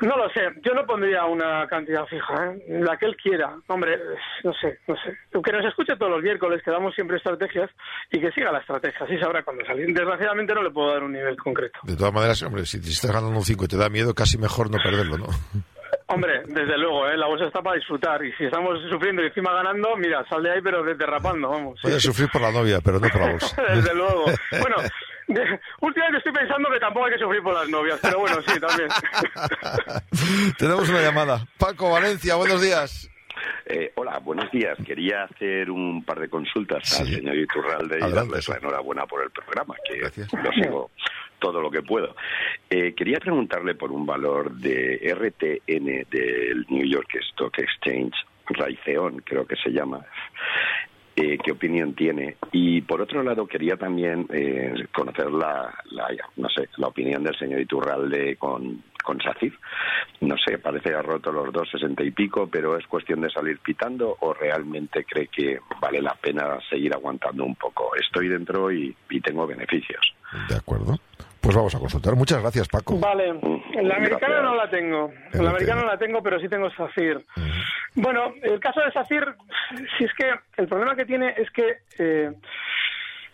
no 0.01 0.17
lo 0.17 0.29
sé, 0.29 0.41
yo 0.63 0.73
no 0.73 0.85
pondría 0.85 1.25
una 1.25 1.65
cantidad 1.67 2.05
fija, 2.07 2.53
¿eh? 2.53 2.63
la 2.81 2.97
que 2.97 3.05
él 3.05 3.15
quiera. 3.15 3.55
Hombre, 3.67 3.97
no 4.43 4.53
sé, 4.53 4.79
no 4.87 4.95
sé. 4.97 5.17
Que 5.43 5.51
nos 5.51 5.65
escuche 5.65 5.95
todos 5.97 6.11
los 6.11 6.21
miércoles, 6.21 6.61
que 6.63 6.71
damos 6.71 6.93
siempre 6.95 7.17
estrategias 7.17 7.69
y 8.11 8.19
que 8.19 8.31
siga 8.31 8.51
la 8.51 8.59
estrategia, 8.59 9.05
así 9.05 9.17
sabrá 9.19 9.43
cuándo 9.43 9.63
salir. 9.65 9.87
Desgraciadamente 9.93 10.53
no 10.53 10.63
le 10.63 10.71
puedo 10.71 10.91
dar 10.93 11.03
un 11.03 11.13
nivel 11.13 11.37
concreto. 11.37 11.79
De 11.83 11.95
todas 11.95 12.13
maneras, 12.13 12.41
hombre, 12.43 12.65
si 12.65 12.81
te 12.81 12.89
estás 12.89 13.11
ganando 13.11 13.37
un 13.37 13.43
5 13.45 13.65
y 13.65 13.67
te 13.67 13.77
da 13.77 13.89
miedo, 13.89 14.13
casi 14.13 14.37
mejor 14.37 14.69
no 14.71 14.77
perderlo, 14.83 15.17
¿no? 15.17 15.27
Hombre, 16.07 16.41
desde 16.47 16.77
luego, 16.77 17.07
¿eh? 17.07 17.15
la 17.17 17.27
bolsa 17.27 17.45
está 17.45 17.61
para 17.61 17.75
disfrutar 17.77 18.23
y 18.25 18.31
si 18.33 18.45
estamos 18.45 18.77
sufriendo 18.89 19.21
y 19.23 19.27
encima 19.27 19.53
ganando, 19.53 19.95
mira, 19.95 20.25
sal 20.27 20.43
de 20.43 20.51
ahí 20.51 20.61
pero 20.61 20.83
de- 20.83 20.95
derrapando, 20.95 21.49
vamos. 21.49 21.79
Puedes 21.81 22.03
sufrir 22.03 22.29
por 22.31 22.41
la 22.41 22.51
novia, 22.51 22.79
pero 22.83 22.99
no 22.99 23.07
por 23.09 23.21
la 23.21 23.31
bolsa. 23.31 23.61
Desde 23.73 23.95
luego. 23.95 24.25
Bueno, 24.59 24.75
últimamente 25.81 26.17
estoy 26.19 26.33
pensando 26.33 26.69
que 26.69 26.79
tampoco 26.79 27.05
hay 27.07 27.13
que 27.13 27.19
sufrir 27.19 27.41
por 27.43 27.53
las 27.53 27.69
novias, 27.69 27.99
pero 28.01 28.19
bueno, 28.19 28.37
sí, 28.47 28.59
también. 28.59 28.89
Tenemos 30.57 30.89
una 30.89 31.01
llamada. 31.01 31.45
Paco 31.57 31.91
Valencia, 31.91 32.35
buenos 32.35 32.61
días. 32.61 33.09
Eh, 33.65 33.91
hola, 33.95 34.19
buenos 34.19 34.49
días. 34.51 34.77
Quería 34.85 35.23
hacer 35.23 35.69
un 35.71 36.03
par 36.05 36.19
de 36.19 36.29
consultas 36.29 36.99
al 36.99 37.07
Sí. 37.07 37.15
señor 37.15 37.35
Iturralde 37.35 37.97
y 37.97 38.11
darles 38.11 38.47
la 38.49 38.57
enhorabuena 38.57 39.05
por 39.05 39.23
el 39.23 39.31
programa, 39.31 39.75
que 39.87 39.97
Gracias. 39.99 40.31
lo 40.33 40.51
sigo 40.51 40.91
todo 41.39 41.61
lo 41.61 41.69
que 41.71 41.81
puedo. 41.81 42.15
Eh, 42.69 42.93
quería 42.95 43.19
preguntarle 43.19 43.75
por 43.75 43.91
un 43.91 44.05
valor 44.05 44.51
de 44.51 44.97
RTN 45.13 46.05
del 46.09 46.65
New 46.69 46.85
York 46.85 47.09
Stock 47.31 47.57
Exchange, 47.59 48.13
Raiceon 48.47 49.19
creo 49.25 49.45
que 49.45 49.55
se 49.57 49.69
llama, 49.71 50.05
eh, 51.15 51.37
qué 51.43 51.51
opinión 51.51 51.93
tiene. 51.93 52.37
Y 52.51 52.81
por 52.81 53.01
otro 53.01 53.23
lado, 53.23 53.45
quería 53.47 53.77
también 53.77 54.27
eh, 54.31 54.73
conocer 54.93 55.31
la, 55.31 55.73
la, 55.91 56.07
no 56.37 56.49
sé, 56.49 56.69
la 56.77 56.87
opinión 56.87 57.23
del 57.23 57.37
señor 57.37 57.61
Iturralde 57.61 58.35
con, 58.37 58.83
con 59.03 59.21
SACIR. 59.21 59.53
No 60.21 60.35
sé, 60.37 60.57
parece 60.57 60.89
que 60.89 60.95
ha 60.95 61.01
roto 61.01 61.31
los 61.31 61.51
dos 61.51 61.69
sesenta 61.69 62.03
y 62.03 62.11
pico, 62.11 62.47
pero 62.47 62.77
es 62.77 62.87
cuestión 62.87 63.21
de 63.21 63.29
salir 63.29 63.59
pitando 63.59 64.17
o 64.21 64.33
realmente 64.33 65.05
cree 65.05 65.27
que 65.27 65.59
vale 65.81 66.01
la 66.01 66.15
pena 66.15 66.59
seguir 66.69 66.93
aguantando 66.93 67.43
un 67.43 67.55
poco. 67.55 67.95
Estoy 67.95 68.27
dentro 68.27 68.71
y, 68.71 68.95
y 69.09 69.21
tengo 69.21 69.45
beneficios. 69.45 70.13
De 70.49 70.55
acuerdo. 70.55 70.97
Pues 71.43 71.57
vamos 71.57 71.75
a 71.75 71.79
consultar. 71.79 72.15
Muchas 72.15 72.41
gracias, 72.41 72.69
Paco. 72.69 72.97
Vale, 72.97 73.25
la 73.27 73.95
americana 73.97 74.27
Gracias. 74.27 74.43
no 74.43 74.55
la 74.55 74.69
tengo. 74.69 75.11
La 75.33 75.49
americana 75.49 75.81
no 75.81 75.87
la 75.87 75.97
tengo, 75.97 76.23
pero 76.23 76.39
sí 76.39 76.47
tengo 76.47 76.69
SACIR. 76.71 77.21
Bueno, 77.95 78.33
el 78.41 78.61
caso 78.61 78.79
de 78.79 78.93
SACIR, 78.93 79.35
si 79.97 80.05
es 80.05 80.13
que 80.13 80.31
el 80.55 80.69
problema 80.69 80.95
que 80.95 81.03
tiene 81.03 81.33
es 81.35 81.51
que 81.51 81.79
eh, 81.99 82.31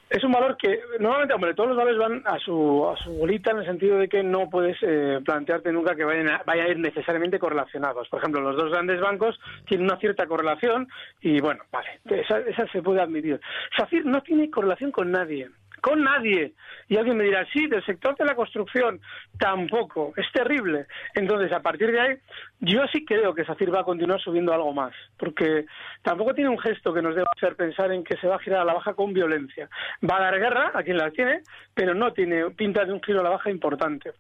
es 0.09 0.23
un 0.23 0.31
valor 0.31 0.57
que 0.57 0.79
normalmente, 0.99 1.35
hombre, 1.35 1.53
todos 1.53 1.69
los 1.69 1.77
valores 1.77 1.99
van 1.99 2.23
a 2.25 2.39
su, 2.39 2.89
a 2.89 2.97
su 2.97 3.11
bolita 3.11 3.51
en 3.51 3.59
el 3.59 3.65
sentido 3.67 3.99
de 3.99 4.09
que 4.09 4.23
no 4.23 4.49
puedes 4.49 4.77
eh, 4.81 5.19
plantearte 5.23 5.71
nunca 5.71 5.95
que 5.95 6.03
vayan 6.03 6.29
a, 6.29 6.41
vayan 6.47 6.65
a 6.65 6.69
ir 6.69 6.79
necesariamente 6.79 7.37
correlacionados. 7.37 8.09
Por 8.09 8.17
ejemplo, 8.21 8.41
los 8.41 8.57
dos 8.57 8.71
grandes 8.71 8.99
bancos 8.99 9.39
tienen 9.67 9.85
una 9.85 9.99
cierta 9.99 10.25
correlación 10.25 10.87
y 11.21 11.39
bueno, 11.41 11.61
vale, 11.71 11.99
esa, 12.05 12.39
esa 12.39 12.65
se 12.71 12.81
puede 12.81 13.01
admitir. 13.01 13.39
SACIR 13.77 14.07
no 14.07 14.23
tiene 14.23 14.49
correlación 14.49 14.91
con 14.91 15.11
nadie 15.11 15.47
con 15.79 16.03
nadie. 16.03 16.53
Y 16.87 16.97
alguien 16.97 17.17
me 17.17 17.23
dirá, 17.23 17.45
sí, 17.51 17.67
del 17.67 17.85
sector 17.85 18.15
de 18.17 18.25
la 18.25 18.35
construcción, 18.35 18.99
tampoco, 19.37 20.13
es 20.17 20.25
terrible. 20.31 20.87
Entonces, 21.13 21.51
a 21.51 21.61
partir 21.61 21.91
de 21.91 21.99
ahí, 21.99 22.17
yo 22.59 22.81
sí 22.91 23.05
creo 23.05 23.33
que 23.33 23.45
SACIR 23.45 23.73
va 23.73 23.81
a 23.81 23.85
continuar 23.85 24.19
subiendo 24.19 24.53
algo 24.53 24.73
más, 24.73 24.93
porque 25.17 25.65
tampoco 26.01 26.33
tiene 26.33 26.49
un 26.49 26.59
gesto 26.59 26.93
que 26.93 27.01
nos 27.01 27.15
deba 27.15 27.27
hacer 27.35 27.55
pensar 27.55 27.91
en 27.91 28.03
que 28.03 28.17
se 28.17 28.27
va 28.27 28.35
a 28.35 28.39
girar 28.39 28.61
a 28.61 28.65
la 28.65 28.73
baja 28.73 28.93
con 28.93 29.13
violencia. 29.13 29.69
Va 30.09 30.17
a 30.17 30.23
dar 30.23 30.39
guerra 30.39 30.71
a 30.73 30.83
quien 30.83 30.97
la 30.97 31.11
tiene, 31.11 31.41
pero 31.73 31.93
no 31.93 32.11
tiene 32.13 32.49
pinta 32.51 32.85
de 32.85 32.93
un 32.93 33.01
giro 33.03 33.21
a 33.21 33.23
la 33.23 33.29
baja 33.29 33.49
importante. 33.49 34.11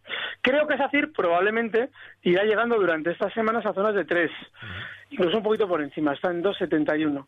Creo 0.41 0.67
que 0.67 0.77
SACIR 0.77 1.11
probablemente 1.11 1.89
irá 2.21 2.43
llegando 2.43 2.77
durante 2.77 3.11
estas 3.11 3.33
semanas 3.33 3.65
a 3.65 3.73
zonas 3.73 3.95
de 3.95 4.05
3 4.05 4.31
incluso 5.11 5.37
un 5.37 5.43
poquito 5.43 5.67
por 5.67 5.81
encima, 5.81 6.13
está 6.13 6.31
en 6.31 6.43
2,71. 6.43 7.25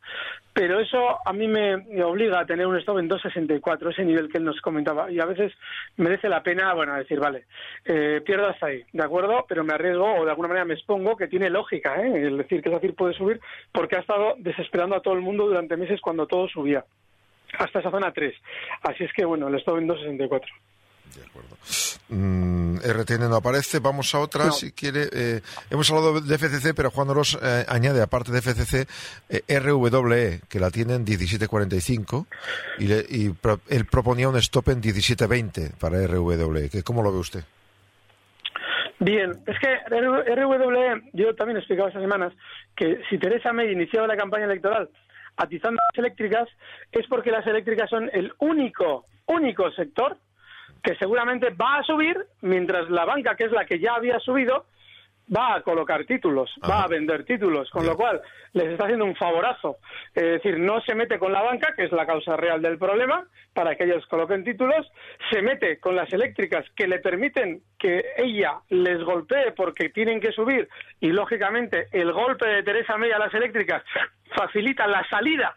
Pero 0.53 0.79
eso 0.79 1.17
a 1.25 1.33
mí 1.33 1.47
me 1.47 2.03
obliga 2.03 2.39
a 2.39 2.45
tener 2.45 2.67
un 2.67 2.77
stop 2.77 2.99
en 2.99 3.09
2,64, 3.09 3.91
ese 3.91 4.05
nivel 4.05 4.29
que 4.29 4.37
él 4.37 4.43
nos 4.43 4.59
comentaba. 4.61 5.11
Y 5.11 5.19
a 5.19 5.25
veces 5.25 5.53
merece 5.97 6.29
la 6.29 6.43
pena, 6.43 6.73
bueno, 6.73 6.95
decir, 6.95 7.19
vale, 7.19 7.45
eh, 7.85 8.21
pierdo 8.25 8.47
hasta 8.47 8.67
ahí, 8.67 8.83
¿de 8.91 9.03
acuerdo? 9.03 9.45
Pero 9.47 9.63
me 9.63 9.73
arriesgo 9.73 10.15
o 10.15 10.25
de 10.25 10.31
alguna 10.31 10.49
manera 10.49 10.65
me 10.65 10.73
expongo, 10.73 11.15
que 11.15 11.27
tiene 11.27 11.49
lógica, 11.49 12.01
¿eh? 12.01 12.27
El 12.27 12.37
decir 12.37 12.61
que 12.61 12.69
SACIR 12.69 12.95
puede 12.95 13.13
subir, 13.13 13.39
porque 13.71 13.95
ha 13.95 14.01
estado 14.01 14.35
desesperando 14.37 14.95
a 14.95 15.01
todo 15.01 15.13
el 15.13 15.21
mundo 15.21 15.47
durante 15.47 15.77
meses 15.77 16.01
cuando 16.01 16.27
todo 16.27 16.47
subía. 16.47 16.83
Hasta 17.57 17.79
esa 17.79 17.91
zona 17.91 18.11
3. 18.11 18.33
Así 18.83 19.03
es 19.03 19.13
que, 19.13 19.25
bueno, 19.25 19.47
el 19.47 19.55
stop 19.55 19.77
en 19.77 19.87
2,64. 19.87 20.41
Mm, 22.13 22.79
RTN 22.83 23.29
no 23.29 23.37
aparece. 23.37 23.79
Vamos 23.79 24.13
a 24.13 24.19
otra, 24.19 24.45
No. 24.47 24.51
si 24.51 24.73
quiere. 24.73 25.07
Eh, 25.13 25.41
hemos 25.69 25.89
hablado 25.89 26.19
de 26.19 26.35
FCC, 26.35 26.73
pero 26.75 26.91
Juan 26.91 27.09
Oros 27.09 27.39
eh, 27.41 27.65
añade, 27.69 28.01
aparte 28.01 28.33
de 28.33 28.39
FCC, 28.41 28.85
eh, 29.29 29.59
RWE, 29.59 30.41
que 30.49 30.59
la 30.59 30.69
tiene 30.71 30.95
en 30.95 31.05
17.45, 31.05 32.27
y, 32.79 32.87
le- 32.87 33.05
y 33.07 33.29
pro- 33.29 33.61
él 33.69 33.85
proponía 33.85 34.27
un 34.27 34.35
stop 34.37 34.67
en 34.69 34.81
17.20 34.81 35.71
para 35.79 36.05
RWE. 36.05 36.69
Que, 36.69 36.83
¿Cómo 36.83 37.01
lo 37.01 37.13
ve 37.13 37.19
usted? 37.19 37.43
Bien, 38.99 39.31
es 39.47 39.57
que 39.59 39.77
RWE, 39.89 41.01
yo 41.13 41.33
también 41.35 41.57
he 41.57 41.59
explicado 41.59 41.87
estas 41.87 42.03
semanas 42.03 42.33
que 42.75 43.01
si 43.09 43.17
Teresa 43.17 43.51
May 43.53 43.71
iniciaba 43.71 44.05
la 44.05 44.17
campaña 44.17 44.45
electoral 44.45 44.89
atizando 45.37 45.79
las 45.91 45.97
eléctricas 45.97 46.47
es 46.91 47.07
porque 47.07 47.31
las 47.31 47.47
eléctricas 47.47 47.89
son 47.89 48.09
el 48.13 48.31
único, 48.39 49.05
único 49.27 49.71
sector 49.71 50.17
que 50.83 50.95
seguramente 50.95 51.49
va 51.51 51.77
a 51.77 51.83
subir 51.83 52.17
mientras 52.41 52.89
la 52.89 53.05
banca, 53.05 53.35
que 53.35 53.45
es 53.45 53.51
la 53.51 53.65
que 53.65 53.79
ya 53.79 53.93
había 53.93 54.19
subido, 54.19 54.65
va 55.33 55.55
a 55.55 55.61
colocar 55.61 56.05
títulos, 56.05 56.51
va 56.69 56.83
a 56.83 56.87
vender 56.87 57.23
títulos, 57.23 57.69
con 57.69 57.85
lo 57.85 57.95
cual 57.95 58.21
les 58.53 58.67
está 58.67 58.83
haciendo 58.83 59.05
un 59.05 59.15
favorazo. 59.15 59.77
Es 60.13 60.23
decir, 60.23 60.59
no 60.59 60.81
se 60.81 60.95
mete 60.95 61.17
con 61.19 61.31
la 61.31 61.41
banca, 61.41 61.73
que 61.75 61.85
es 61.85 61.91
la 61.91 62.05
causa 62.05 62.35
real 62.35 62.61
del 62.61 62.77
problema, 62.77 63.25
para 63.53 63.75
que 63.75 63.85
ellos 63.85 64.05
coloquen 64.07 64.43
títulos, 64.43 64.91
se 65.31 65.41
mete 65.41 65.79
con 65.79 65.95
las 65.95 66.11
eléctricas 66.11 66.65
que 66.75 66.87
le 66.87 66.99
permiten 66.99 67.61
que 67.79 68.03
ella 68.17 68.59
les 68.69 69.01
golpee 69.03 69.51
porque 69.55 69.89
tienen 69.89 70.19
que 70.19 70.31
subir 70.31 70.67
y, 70.99 71.11
lógicamente, 71.11 71.87
el 71.91 72.11
golpe 72.11 72.47
de 72.47 72.63
Teresa 72.63 72.97
May 72.97 73.11
a 73.11 73.19
las 73.19 73.33
eléctricas 73.33 73.83
facilita 74.35 74.87
la 74.87 75.07
salida 75.09 75.55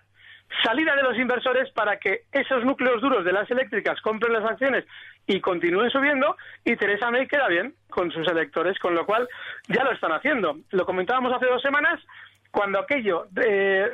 salida 0.62 0.94
de 0.94 1.02
los 1.02 1.18
inversores 1.18 1.70
para 1.72 1.98
que 1.98 2.22
esos 2.30 2.64
núcleos 2.64 3.00
duros 3.00 3.24
de 3.24 3.32
las 3.32 3.50
eléctricas 3.50 4.00
compren 4.02 4.32
las 4.32 4.44
acciones 4.44 4.84
y 5.26 5.40
continúen 5.40 5.90
subiendo 5.90 6.37
y 6.64 6.76
Teresa 6.76 7.10
May 7.10 7.26
queda 7.26 7.48
bien 7.48 7.74
con 7.88 8.10
sus 8.10 8.26
electores, 8.28 8.78
con 8.78 8.94
lo 8.94 9.06
cual 9.06 9.28
ya 9.68 9.84
lo 9.84 9.92
están 9.92 10.12
haciendo. 10.12 10.58
Lo 10.70 10.84
comentábamos 10.84 11.32
hace 11.32 11.46
dos 11.46 11.62
semanas 11.62 12.00
cuando 12.50 12.78
aquello 12.78 13.26
de 13.30 13.84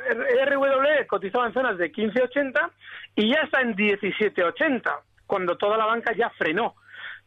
RWE 0.45 1.07
cotizaba 1.07 1.47
en 1.47 1.53
zonas 1.53 1.77
de 1.77 1.91
15.80 1.91 2.69
y 3.15 3.29
ya 3.33 3.41
está 3.41 3.61
en 3.61 3.75
17.80, 3.75 4.83
cuando 5.25 5.57
toda 5.57 5.77
la 5.77 5.85
banca 5.85 6.13
ya 6.13 6.29
frenó. 6.31 6.75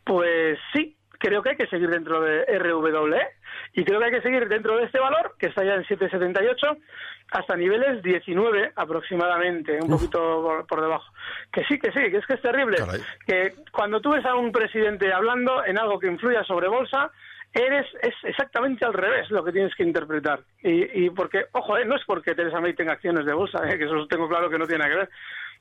Pues 0.04 0.58
sí, 0.72 0.96
creo 1.18 1.42
que 1.42 1.50
hay 1.50 1.56
que 1.56 1.66
seguir 1.66 1.88
dentro 1.88 2.20
de 2.20 2.44
RWE 2.58 3.20
y 3.72 3.84
creo 3.84 3.98
que 3.98 4.06
hay 4.06 4.12
que 4.12 4.22
seguir 4.22 4.46
dentro 4.46 4.76
de 4.76 4.84
este 4.84 5.00
valor, 5.00 5.34
que 5.38 5.46
está 5.46 5.64
ya 5.64 5.74
en 5.74 5.84
7,78, 5.84 6.78
hasta 7.30 7.56
niveles 7.56 8.02
19 8.02 8.72
aproximadamente, 8.76 9.78
un 9.80 9.88
poquito 9.90 10.18
por, 10.42 10.66
por 10.66 10.80
debajo. 10.80 11.12
Que 11.52 11.64
sí, 11.64 11.78
que 11.78 11.90
sí, 11.92 12.00
que 12.10 12.18
es 12.18 12.26
que 12.26 12.34
es 12.34 12.42
terrible. 12.42 12.76
Caray. 12.78 13.00
Que 13.26 13.54
cuando 13.72 14.00
tú 14.00 14.10
ves 14.10 14.24
a 14.24 14.34
un 14.34 14.52
presidente 14.52 15.12
hablando 15.12 15.64
en 15.64 15.78
algo 15.78 15.98
que 15.98 16.06
influya 16.06 16.44
sobre 16.44 16.68
bolsa, 16.68 17.10
eres 17.52 17.86
es 18.02 18.14
exactamente 18.24 18.84
al 18.84 18.92
revés 18.92 19.30
lo 19.30 19.44
que 19.44 19.52
tienes 19.52 19.74
que 19.74 19.82
interpretar. 19.84 20.40
Y, 20.62 21.04
y 21.06 21.10
porque, 21.10 21.46
ojo, 21.52 21.76
eh, 21.78 21.84
no 21.84 21.96
es 21.96 22.02
porque 22.06 22.34
Teresa 22.34 22.60
May 22.60 22.74
tenga 22.74 22.92
acciones 22.92 23.24
de 23.26 23.32
bolsa, 23.32 23.58
eh, 23.68 23.78
que 23.78 23.84
eso 23.84 24.06
tengo 24.08 24.28
claro 24.28 24.48
que 24.50 24.58
no 24.58 24.66
tiene 24.66 24.84
nada 24.84 24.90
que 24.90 24.98
ver. 25.00 25.10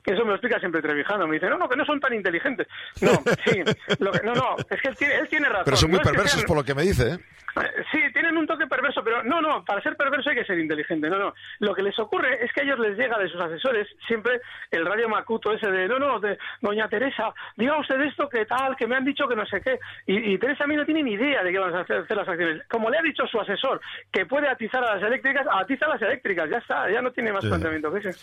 Que 0.02 0.12
eso 0.12 0.22
me 0.22 0.28
lo 0.28 0.34
explica 0.34 0.58
siempre 0.60 0.82
Trevijano. 0.82 1.26
Me 1.26 1.34
dice, 1.36 1.48
no, 1.48 1.56
no, 1.56 1.66
que 1.68 1.76
no 1.76 1.84
son 1.86 1.98
tan 1.98 2.12
inteligentes. 2.12 2.66
No, 3.00 3.10
sí, 3.46 3.62
lo 4.00 4.12
que- 4.12 4.22
no, 4.22 4.34
no, 4.34 4.56
es 4.68 4.80
que 4.82 4.88
él 4.88 4.96
tiene, 4.96 5.14
él 5.14 5.28
tiene 5.28 5.48
razón. 5.48 5.64
Pero 5.64 5.76
son 5.78 5.90
muy 5.90 5.96
No 5.96 6.02
es 6.02 6.06
que 6.08 6.12
perversos 6.12 6.40
sean- 6.40 6.46
por 6.46 6.56
lo 6.58 6.64
que 6.64 6.74
me 6.74 6.82
dice, 6.82 7.12
eh, 7.14 7.84
Sí, 7.92 8.00
tienen 8.14 8.38
un 8.38 8.46
toque 8.46 8.66
perverso, 8.66 9.04
pero 9.04 9.22
no, 9.22 9.42
no, 9.42 9.62
para 9.64 9.82
ser 9.82 9.94
perverso 9.96 10.30
hay 10.30 10.36
que 10.36 10.44
ser 10.46 10.58
inteligente, 10.58 11.10
no, 11.10 11.18
no. 11.18 11.34
Lo 11.58 11.74
que 11.74 11.82
les 11.82 11.98
ocurre 11.98 12.42
es 12.42 12.50
que 12.52 12.62
a 12.62 12.64
ellos 12.64 12.78
les 12.78 12.96
llega 12.96 13.18
de 13.18 13.28
sus 13.28 13.40
asesores 13.42 13.86
siempre 14.06 14.40
el 14.70 14.86
radio 14.86 15.06
macuto 15.08 15.52
ese 15.52 15.70
de, 15.70 15.86
no, 15.88 15.98
no, 15.98 16.18
de 16.20 16.38
doña 16.62 16.88
Teresa, 16.88 17.34
diga 17.56 17.78
usted 17.78 18.00
esto, 18.00 18.26
que 18.28 18.46
tal, 18.46 18.74
que 18.76 18.86
me 18.86 18.96
han 18.96 19.04
dicho 19.04 19.28
que 19.28 19.36
no 19.36 19.44
sé 19.44 19.60
qué. 19.60 19.78
Y, 20.06 20.32
y 20.34 20.38
Teresa 20.38 20.64
a 20.64 20.66
mí 20.66 20.76
no 20.76 20.86
tiene 20.86 21.02
ni 21.02 21.12
idea 21.12 21.42
de 21.42 21.52
qué 21.52 21.58
van 21.58 21.74
a 21.74 21.80
hacer, 21.80 21.98
hacer 21.98 22.16
las 22.16 22.28
acciones. 22.28 22.62
Como 22.70 22.88
le 22.88 22.98
ha 22.98 23.02
dicho 23.02 23.26
su 23.26 23.38
asesor 23.38 23.80
que 24.10 24.24
puede 24.24 24.48
atizar 24.48 24.82
a 24.84 24.94
las 24.94 25.02
eléctricas, 25.02 25.46
atiza 25.52 25.86
a 25.86 25.90
las 25.90 26.02
eléctricas, 26.02 26.48
ya 26.48 26.58
está, 26.58 26.90
ya 26.90 27.02
no 27.02 27.10
tiene 27.12 27.32
más 27.32 27.42
Sí. 27.42 27.48
planteamiento 27.48 27.92
que 27.92 27.98
ese. 27.98 28.12
Sí, 28.14 28.20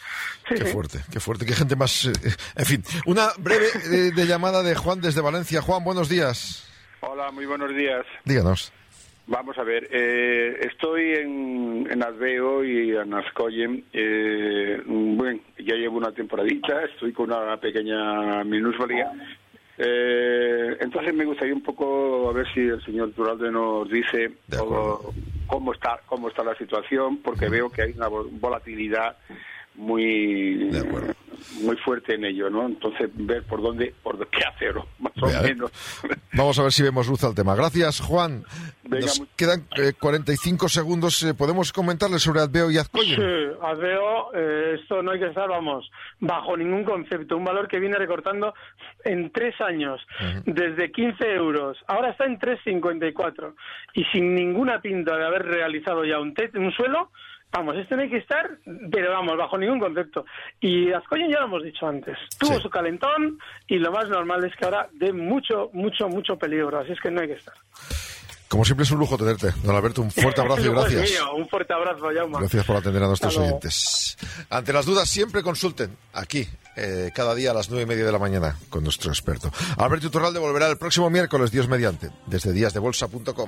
Qué 0.48 0.58
sí. 0.66 0.74
fuerte, 0.74 1.00
qué 1.12 1.20
fuerte, 1.20 1.46
qué 1.46 1.54
gente 1.54 1.76
más... 1.76 2.06
eh, 2.06 2.12
en 2.56 2.66
fin, 2.66 2.84
una 3.06 3.28
breve 3.38 3.68
eh, 3.92 4.12
de 4.16 4.26
llamada 4.26 4.64
de 4.64 4.74
Juan 4.76 5.02
desde 5.02 5.22
Valencia. 5.22 5.62
Juan, 5.62 5.84
buenos 5.84 6.10
días. 6.10 6.68
Hola, 7.02 7.32
muy 7.32 7.46
buenos 7.46 7.70
días. 7.76 8.06
Díganos. 8.26 8.72
Vamos 9.32 9.58
a 9.58 9.64
ver, 9.64 9.88
eh, 9.92 10.58
estoy 10.70 11.14
en, 11.14 11.88
en 11.90 12.04
Adveo 12.04 12.66
y 12.66 12.94
en 12.98 13.14
Ascoyen. 13.14 13.86
Eh, 13.94 14.82
bueno, 14.86 15.40
ya 15.58 15.76
llevo 15.76 16.00
una 16.00 16.12
temporadita, 16.12 16.84
estoy 16.84 17.14
con 17.14 17.32
una 17.32 17.56
pequeña 17.56 18.44
minusvalía. 18.44 19.10
Eh, 19.78 20.76
entonces 20.82 21.14
me 21.14 21.24
gustaría 21.24 21.54
un 21.54 21.64
poco 21.64 22.30
a 22.30 22.34
ver 22.34 22.46
si 22.54 22.60
el 22.60 22.84
señor 22.84 23.14
Turalde 23.14 23.50
nos 23.50 23.90
dice 23.90 24.34
cómo 25.48 25.72
está 25.72 26.02
cómo 26.08 26.28
está 26.28 26.44
la 26.44 26.56
situación, 26.56 27.20
porque 27.22 27.48
veo 27.48 27.70
que 27.72 27.84
hay 27.84 27.94
una 27.96 28.10
vol- 28.10 28.28
volatilidad 28.32 29.16
muy 29.76 30.56
De 30.72 30.80
acuerdo. 30.80 31.14
Muy 31.62 31.76
fuerte 31.78 32.16
en 32.16 32.26
ello, 32.26 32.50
¿no? 32.50 32.66
Entonces 32.66 33.10
ver 33.14 33.44
por 33.44 33.62
dónde 33.62 33.94
por 34.04 34.28
qué 34.30 34.44
hacerlo, 34.44 34.88
más 35.00 35.14
o 35.22 35.28
¿eh? 35.30 35.42
menos. 35.44 35.72
Vamos 36.34 36.58
a 36.60 36.64
ver 36.64 36.72
si 36.72 36.84
vemos 36.84 37.08
luz 37.08 37.24
al 37.24 37.36
tema. 37.36 37.56
Gracias, 37.56 38.00
Juan. 38.00 38.44
Venga, 38.84 39.06
Nos 39.06 39.20
mu- 39.20 39.26
quedan 39.36 39.66
eh, 39.78 39.94
45 40.00 40.70
segundos. 40.70 41.22
Eh, 41.24 41.34
¿Podemos 41.34 41.72
comentarle 41.74 42.20
sobre 42.20 42.42
Adveo 42.42 42.72
y 42.72 42.78
Azcoyen? 42.78 43.16
Sí, 43.16 43.58
Adveo, 43.62 44.34
eh, 44.34 44.78
esto 44.82 45.02
no 45.04 45.12
hay 45.12 45.20
que 45.20 45.28
estar, 45.28 45.48
vamos, 45.50 45.90
bajo 46.20 46.56
ningún 46.58 46.84
concepto. 46.84 47.38
Un 47.38 47.44
valor 47.46 47.68
que 47.68 47.80
viene 47.80 47.98
recortando 47.98 48.54
en 49.04 49.32
tres 49.32 49.60
años, 49.62 50.02
desde 50.46 50.92
15 50.92 51.34
euros. 51.34 51.78
Ahora 51.88 52.12
está 52.12 52.26
en 52.26 52.38
3,54. 52.40 53.54
Y 53.94 54.04
sin 54.06 54.34
ninguna 54.36 54.82
pinta 54.82 55.18
de 55.18 55.26
haber 55.26 55.44
realizado 55.46 56.04
ya 56.06 56.20
un, 56.20 56.34
un 56.56 56.72
suelo, 56.72 57.12
vamos, 57.52 57.76
este 57.78 57.96
no 57.96 58.02
hay 58.04 58.10
que 58.10 58.18
estar, 58.18 58.50
pero 58.92 59.12
vamos, 59.12 59.38
bajo 59.38 59.58
ningún 59.58 59.80
concepto. 59.80 60.26
Y 60.60 60.92
Azcoyen 60.92 61.30
ya 61.32 61.40
lo 61.40 61.46
hemos 61.46 61.64
dicho 61.64 61.86
antes. 61.88 62.18
Tuvo 62.40 62.56
Sí. 62.56 62.62
su 62.62 62.70
calentón 62.70 63.38
y 63.68 63.78
lo 63.78 63.92
más 63.92 64.08
normal 64.10 64.44
es 64.46 64.56
que 64.56 64.66
ahora 64.66 64.88
dé 64.94 65.12
mucho, 65.14 65.70
mucho, 65.74 66.08
mucho 66.08 66.38
peligro. 66.38 66.80
Así 66.80 66.92
es 66.94 67.00
que 67.02 67.12
no 67.12 67.22
hay 67.22 67.28
que 67.28 67.34
estar. 67.36 67.54
Como 68.48 68.66
siempre 68.66 68.84
es 68.84 68.92
un 68.92 69.00
lujo 69.00 69.18
tenerte. 69.18 69.52
Don 69.64 69.74
Alberto, 69.74 70.02
un 70.02 70.12
fuerte 70.12 70.42
abrazo 70.42 70.66
y 70.66 70.70
gracias. 70.70 71.10
mío. 71.12 71.36
Un 71.36 71.48
fuerte 71.48 71.74
abrazo, 71.74 72.10
Jaume. 72.14 72.38
Gracias 72.40 72.66
por 72.66 72.76
atender 72.76 73.02
a 73.04 73.08
nuestros 73.08 73.38
oyentes. 73.38 74.18
Ante 74.50 74.74
las 74.74 74.86
dudas, 74.86 75.10
siempre 75.10 75.42
consulten 75.42 75.96
aquí, 76.14 76.46
eh, 76.76 77.12
cada 77.16 77.34
día 77.34 77.52
a 77.52 77.54
las 77.54 77.70
nueve 77.70 77.84
y 77.84 77.86
media 77.86 78.04
de 78.06 78.12
la 78.12 78.20
mañana, 78.20 78.58
con 78.70 78.84
nuestro 78.84 79.10
experto. 79.10 79.50
Alberto 79.78 80.08
Iturralde 80.08 80.40
volverá 80.40 80.68
el 80.68 80.78
próximo 80.78 81.10
miércoles, 81.10 81.50
Dios 81.52 81.70
mediante, 81.70 82.10
desde 82.28 82.52
díasdebolsa.com. 82.52 83.48